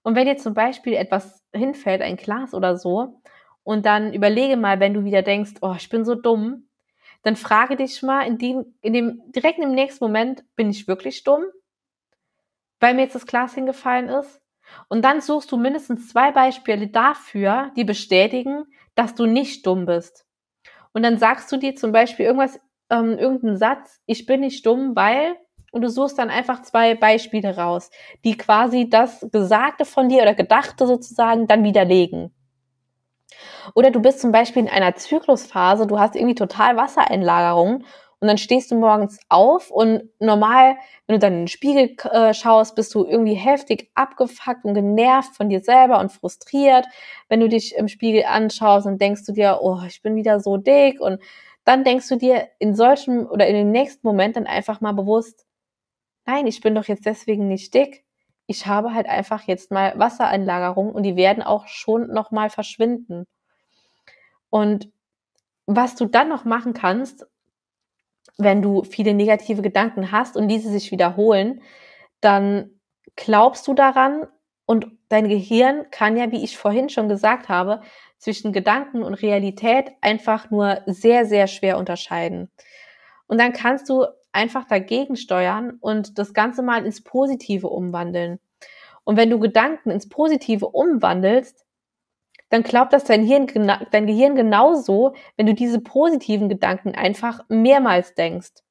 Und 0.03 0.15
wenn 0.15 0.25
dir 0.27 0.37
zum 0.37 0.53
Beispiel 0.53 0.93
etwas 0.93 1.43
hinfällt, 1.53 2.01
ein 2.01 2.17
Glas 2.17 2.53
oder 2.53 2.77
so, 2.77 3.21
und 3.63 3.85
dann 3.85 4.13
überlege 4.13 4.57
mal, 4.57 4.79
wenn 4.79 4.93
du 4.93 5.05
wieder 5.05 5.21
denkst, 5.21 5.53
oh, 5.61 5.73
ich 5.77 5.89
bin 5.89 6.03
so 6.05 6.15
dumm, 6.15 6.67
dann 7.23 7.37
frage 7.37 7.77
dich 7.77 8.01
mal 8.03 8.27
in 8.27 8.37
dem, 8.37 8.75
in 8.81 8.93
dem, 8.93 9.21
direkt 9.31 9.59
im 9.59 9.71
nächsten 9.71 10.03
Moment, 10.03 10.43
bin 10.55 10.69
ich 10.69 10.87
wirklich 10.87 11.23
dumm? 11.23 11.45
weil 12.83 12.95
mir 12.95 13.03
jetzt 13.03 13.15
das 13.15 13.25
Glas 13.25 13.55
hingefallen 13.55 14.09
ist. 14.09 14.41
Und 14.89 15.03
dann 15.05 15.21
suchst 15.21 15.49
du 15.53 15.57
mindestens 15.57 16.09
zwei 16.09 16.31
Beispiele 16.31 16.87
dafür, 16.87 17.71
die 17.77 17.85
bestätigen, 17.85 18.65
dass 18.93 19.15
du 19.15 19.25
nicht 19.25 19.65
dumm 19.65 19.85
bist. 19.85 20.25
Und 20.91 21.03
dann 21.03 21.17
sagst 21.17 21.49
du 21.51 21.57
dir 21.57 21.75
zum 21.75 21.93
Beispiel 21.93 22.25
irgendwas, 22.25 22.59
ähm, 22.89 23.17
irgendeinen 23.17 23.55
Satz, 23.55 24.01
ich 24.05 24.25
bin 24.25 24.41
nicht 24.41 24.65
dumm, 24.65 24.97
weil, 24.97 25.37
und 25.73 25.81
du 25.81 25.89
suchst 25.89 26.19
dann 26.19 26.29
einfach 26.29 26.62
zwei 26.62 26.93
Beispiele 26.93 27.57
raus, 27.57 27.89
die 28.23 28.38
quasi 28.38 28.89
das 28.89 29.25
Gesagte 29.31 29.86
von 29.86 30.07
dir 30.07 30.21
oder 30.21 30.36
Gedachte 30.36 30.86
sozusagen 30.86 31.47
dann 31.47 31.63
widerlegen. 31.63 32.31
Oder 33.73 33.89
du 33.89 33.99
bist 33.99 34.19
zum 34.19 34.31
Beispiel 34.31 34.62
in 34.62 34.69
einer 34.69 34.95
Zyklusphase, 34.95 35.88
du 35.88 35.99
hast 35.99 36.15
irgendwie 36.15 36.36
total 36.36 36.77
Wassereinlagerung 36.77 37.86
und 38.19 38.27
dann 38.27 38.38
stehst 38.38 38.69
du 38.69 38.75
morgens 38.75 39.19
auf 39.29 39.71
und 39.71 40.03
normal, 40.19 40.77
wenn 41.07 41.15
du 41.15 41.19
dann 41.19 41.33
in 41.33 41.39
den 41.39 41.47
Spiegel 41.47 41.95
äh, 42.12 42.36
schaust, 42.36 42.75
bist 42.75 42.93
du 42.93 43.03
irgendwie 43.03 43.33
heftig 43.33 43.89
abgefuckt 43.95 44.65
und 44.65 44.75
genervt 44.75 45.36
von 45.36 45.49
dir 45.49 45.62
selber 45.62 45.99
und 45.99 46.12
frustriert. 46.12 46.86
Wenn 47.29 47.39
du 47.39 47.49
dich 47.49 47.75
im 47.75 47.88
Spiegel 47.88 48.25
anschaust, 48.25 48.86
dann 48.86 48.99
denkst 48.99 49.25
du 49.25 49.31
dir, 49.31 49.59
oh, 49.63 49.79
ich 49.88 50.03
bin 50.03 50.15
wieder 50.15 50.39
so 50.39 50.57
dick 50.57 51.01
und 51.01 51.19
dann 51.65 51.83
denkst 51.83 52.09
du 52.09 52.15
dir 52.15 52.47
in 52.59 52.75
solchen 52.75 53.25
oder 53.25 53.47
in 53.47 53.55
dem 53.55 53.71
nächsten 53.71 54.05
Moment 54.05 54.36
dann 54.36 54.45
einfach 54.45 54.81
mal 54.81 54.93
bewusst, 54.93 55.47
nein, 56.25 56.47
ich 56.47 56.62
bin 56.62 56.75
doch 56.75 56.86
jetzt 56.86 57.05
deswegen 57.05 57.47
nicht 57.47 57.73
dick. 57.73 58.03
Ich 58.45 58.67
habe 58.67 58.93
halt 58.93 59.07
einfach 59.07 59.43
jetzt 59.43 59.71
mal 59.71 59.97
Wassereinlagerung 59.97 60.91
und 60.91 61.03
die 61.03 61.15
werden 61.15 61.43
auch 61.43 61.67
schon 61.67 62.07
nochmal 62.07 62.49
verschwinden. 62.49 63.25
Und 64.49 64.91
was 65.65 65.95
du 65.95 66.05
dann 66.05 66.29
noch 66.29 66.45
machen 66.45 66.73
kannst, 66.73 67.25
wenn 68.38 68.62
du 68.62 68.83
viele 68.83 69.13
negative 69.13 69.62
Gedanken 69.62 70.12
hast 70.12 70.36
und 70.36 70.47
diese 70.47 70.69
sich 70.69 70.91
wiederholen, 70.91 71.62
dann 72.21 72.79
glaubst 73.15 73.67
du 73.67 73.73
daran 73.73 74.27
und 74.65 74.88
dein 75.09 75.27
Gehirn 75.27 75.89
kann 75.91 76.17
ja, 76.17 76.31
wie 76.31 76.43
ich 76.43 76.57
vorhin 76.57 76.89
schon 76.89 77.09
gesagt 77.09 77.49
habe, 77.49 77.81
zwischen 78.17 78.53
Gedanken 78.53 79.03
und 79.03 79.15
Realität 79.15 79.91
einfach 80.01 80.49
nur 80.49 80.81
sehr, 80.86 81.25
sehr 81.25 81.47
schwer 81.47 81.77
unterscheiden. 81.77 82.49
Und 83.27 83.38
dann 83.38 83.53
kannst 83.53 83.89
du 83.89 84.05
einfach 84.33 84.65
dagegen 84.65 85.15
steuern 85.15 85.77
und 85.79 86.17
das 86.19 86.33
Ganze 86.33 86.61
mal 86.61 86.85
ins 86.85 87.03
Positive 87.03 87.67
umwandeln. 87.67 88.39
Und 89.03 89.17
wenn 89.17 89.29
du 89.29 89.39
Gedanken 89.39 89.91
ins 89.91 90.09
Positive 90.09 90.67
umwandelst, 90.67 91.65
dann 92.49 92.63
glaubt 92.63 92.93
das 92.93 93.03
dein 93.03 93.23
Hirn, 93.23 93.47
dein 93.91 94.07
Gehirn 94.07 94.35
genauso, 94.35 95.15
wenn 95.37 95.45
du 95.45 95.53
diese 95.53 95.79
positiven 95.79 96.49
Gedanken 96.49 96.93
einfach 96.93 97.39
mehrmals 97.49 98.13
denkst. 98.13 98.63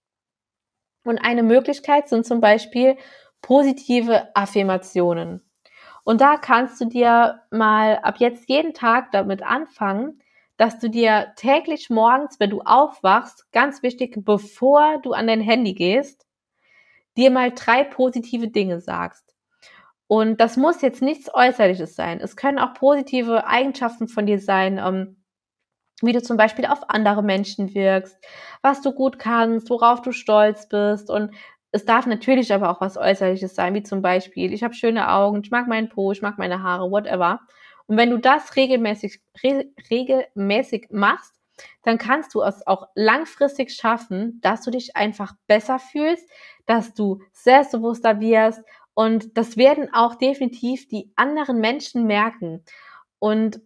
Und 1.05 1.19
eine 1.19 1.43
Möglichkeit 1.43 2.09
sind 2.09 2.25
zum 2.25 2.41
Beispiel 2.41 2.97
positive 3.41 4.29
Affirmationen. 4.37 5.43
Und 6.05 6.21
da 6.21 6.37
kannst 6.37 6.81
du 6.81 6.85
dir 6.85 7.43
mal 7.51 7.99
ab 8.03 8.17
jetzt 8.19 8.49
jeden 8.49 8.73
Tag 8.73 9.11
damit 9.13 9.43
anfangen, 9.43 10.22
dass 10.57 10.79
du 10.79 10.89
dir 10.89 11.33
täglich 11.37 11.91
morgens, 11.91 12.39
wenn 12.39 12.51
du 12.51 12.61
aufwachst, 12.61 13.51
ganz 13.53 13.83
wichtig, 13.83 14.15
bevor 14.25 15.01
du 15.03 15.13
an 15.13 15.27
dein 15.27 15.41
Handy 15.41 15.75
gehst, 15.75 16.27
dir 17.17 17.31
mal 17.31 17.53
drei 17.53 17.85
positive 17.85 18.49
Dinge 18.49 18.81
sagst. 18.81 19.35
Und 20.07 20.41
das 20.41 20.57
muss 20.57 20.83
jetzt 20.83 21.03
nichts 21.03 21.33
Äußerliches 21.33 21.97
sein. 21.97 22.21
Es 22.21 22.37
können 22.37 22.59
auch 22.59 22.75
positive 22.75 23.47
Eigenschaften 23.47 24.09
von 24.09 24.27
dir 24.27 24.39
sein, 24.39 24.79
ähm, 24.79 25.23
wie 26.03 26.13
du 26.13 26.23
zum 26.23 26.37
Beispiel 26.37 26.67
auf 26.67 26.91
andere 26.91 27.23
Menschen 27.23 27.75
wirkst, 27.75 28.19
was 28.61 28.83
du 28.83 28.93
gut 28.93 29.19
kannst, 29.19 29.71
worauf 29.71 30.03
du 30.03 30.13
stolz 30.13 30.69
bist. 30.69 31.11
Und 31.11 31.33
es 31.71 31.85
darf 31.87 32.07
natürlich 32.07 32.53
aber 32.53 32.71
auch 32.71 32.81
was 32.81 32.99
Äußerliches 32.99 33.55
sein, 33.55 33.75
wie 33.75 33.83
zum 33.83 34.03
Beispiel, 34.03 34.53
ich 34.53 34.63
habe 34.63 34.75
schöne 34.75 35.11
Augen, 35.11 35.41
ich 35.43 35.51
mag 35.51 35.69
meinen 35.69 35.89
Po, 35.89 36.13
ich 36.13 36.21
mag 36.21 36.39
meine 36.39 36.63
Haare, 36.63 36.91
whatever. 36.91 37.41
Und 37.87 37.97
wenn 37.97 38.11
du 38.11 38.19
das 38.19 38.57
regelmäßig, 38.57 39.21
re 39.43 39.67
regelmäßig 39.91 40.89
machst, 40.91 41.35
dann 41.83 41.99
kannst 41.99 42.35
du 42.35 42.43
es 42.43 42.67
auch 42.67 42.89
langfristig 42.95 43.75
schaffen, 43.75 44.41
dass 44.41 44.63
du 44.63 44.71
dich 44.71 44.97
einfach 44.97 45.35
besser 45.47 45.79
fühlst, 45.79 46.29
dass 46.67 46.95
du 46.95 47.21
selbstbewusster 47.33 48.21
wirst 48.21 48.63
und 48.95 49.37
das 49.37 49.57
werden 49.57 49.93
auch 49.93 50.15
definitiv 50.17 50.89
die 50.89 51.13
anderen 51.17 51.61
Menschen 51.61 52.07
merken. 52.07 52.63
Und 53.19 53.61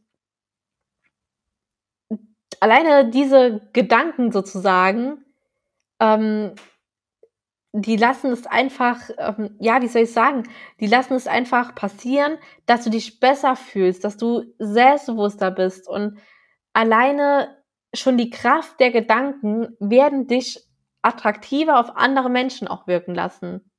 alleine 2.60 3.10
diese 3.10 3.68
Gedanken 3.72 4.32
sozusagen, 4.32 5.24
ähm, 6.00 6.54
die 7.82 7.96
lassen 7.96 8.32
es 8.32 8.46
einfach, 8.46 9.00
ähm, 9.18 9.56
ja, 9.60 9.82
wie 9.82 9.88
soll 9.88 10.02
ich 10.02 10.12
sagen, 10.12 10.44
die 10.80 10.86
lassen 10.86 11.14
es 11.14 11.26
einfach 11.26 11.74
passieren, 11.74 12.38
dass 12.64 12.84
du 12.84 12.90
dich 12.90 13.20
besser 13.20 13.54
fühlst, 13.54 14.04
dass 14.04 14.16
du 14.16 14.44
selbstbewusster 14.58 15.50
bist 15.50 15.88
und 15.88 16.18
alleine 16.72 17.56
schon 17.94 18.16
die 18.16 18.30
Kraft 18.30 18.80
der 18.80 18.90
Gedanken 18.90 19.76
werden 19.78 20.26
dich 20.26 20.64
attraktiver 21.02 21.78
auf 21.78 21.96
andere 21.96 22.30
Menschen 22.30 22.66
auch 22.66 22.86
wirken 22.86 23.14
lassen. 23.14 23.70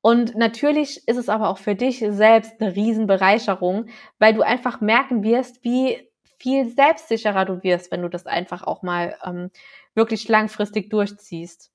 Und 0.00 0.34
natürlich 0.36 1.06
ist 1.08 1.16
es 1.16 1.28
aber 1.28 1.48
auch 1.48 1.58
für 1.58 1.74
dich 1.74 1.98
selbst 1.98 2.60
eine 2.60 2.74
Riesenbereicherung, 2.74 3.86
weil 4.18 4.34
du 4.34 4.42
einfach 4.42 4.80
merken 4.80 5.22
wirst, 5.22 5.64
wie 5.64 6.10
viel 6.38 6.68
selbstsicherer 6.68 7.44
du 7.44 7.62
wirst, 7.62 7.90
wenn 7.90 8.02
du 8.02 8.08
das 8.08 8.26
einfach 8.26 8.62
auch 8.62 8.82
mal 8.82 9.16
ähm, 9.24 9.50
wirklich 9.94 10.28
langfristig 10.28 10.90
durchziehst. 10.90 11.72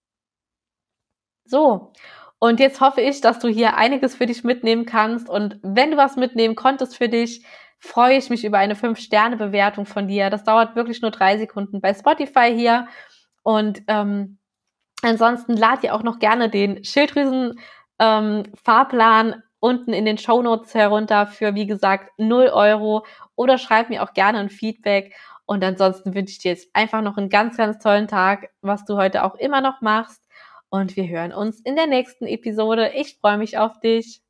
So, 1.52 1.94
und 2.40 2.60
jetzt 2.60 2.82
hoffe 2.82 3.02
ich, 3.02 3.22
dass 3.22 3.38
du 3.40 3.48
hier 3.50 3.78
einiges 3.78 4.16
für 4.16 4.26
dich 4.26 4.44
mitnehmen 4.44 4.86
kannst. 4.86 5.30
Und 5.30 5.60
wenn 5.62 5.92
du 5.92 5.98
was 5.98 6.16
mitnehmen 6.16 6.56
konntest 6.56 6.98
für 6.98 7.10
dich, 7.10 7.46
freue 7.78 8.18
ich 8.18 8.30
mich 8.30 8.46
über 8.46 8.58
eine 8.58 8.76
5-Sterne-Bewertung 8.76 9.86
von 9.86 10.08
dir. 10.08 10.30
Das 10.30 10.46
dauert 10.46 10.78
wirklich 10.78 11.02
nur 11.02 11.12
drei 11.12 11.38
Sekunden 11.38 11.82
bei 11.82 11.94
Spotify 11.94 12.54
hier. 12.56 12.88
Und 13.44 13.84
ähm, 13.88 14.38
ansonsten 15.02 15.58
lad 15.58 15.84
dir 15.84 15.94
auch 15.94 16.04
noch 16.04 16.20
gerne 16.20 16.50
den 16.50 16.86
Schilddrüsen-Fahrplan 16.86 19.34
ähm, 19.34 19.44
unten 19.60 19.92
in 19.94 20.06
den 20.06 20.18
Show 20.18 20.42
Notes 20.42 20.74
herunter 20.74 21.28
für, 21.28 21.54
wie 21.54 21.68
gesagt, 21.68 22.12
0 22.18 22.48
Euro 22.48 23.06
oder 23.36 23.58
schreib 23.58 23.90
mir 23.90 24.04
auch 24.04 24.14
gerne 24.14 24.40
ein 24.40 24.50
Feedback. 24.50 25.14
Und 25.46 25.62
ansonsten 25.64 26.16
wünsche 26.16 26.32
ich 26.32 26.40
dir 26.40 26.52
jetzt 26.52 26.70
einfach 26.74 27.02
noch 27.02 27.18
einen 27.18 27.30
ganz, 27.30 27.58
ganz 27.58 27.78
tollen 27.78 28.08
Tag, 28.08 28.52
was 28.62 28.86
du 28.86 28.96
heute 28.96 29.26
auch 29.26 29.36
immer 29.36 29.60
noch 29.60 29.82
machst. 29.82 30.22
Und 30.74 30.96
wir 30.96 31.06
hören 31.10 31.34
uns 31.34 31.60
in 31.60 31.76
der 31.76 31.86
nächsten 31.86 32.26
Episode. 32.26 32.94
Ich 32.96 33.18
freue 33.18 33.38
mich 33.38 33.58
auf 33.58 33.82
dich. 33.82 34.22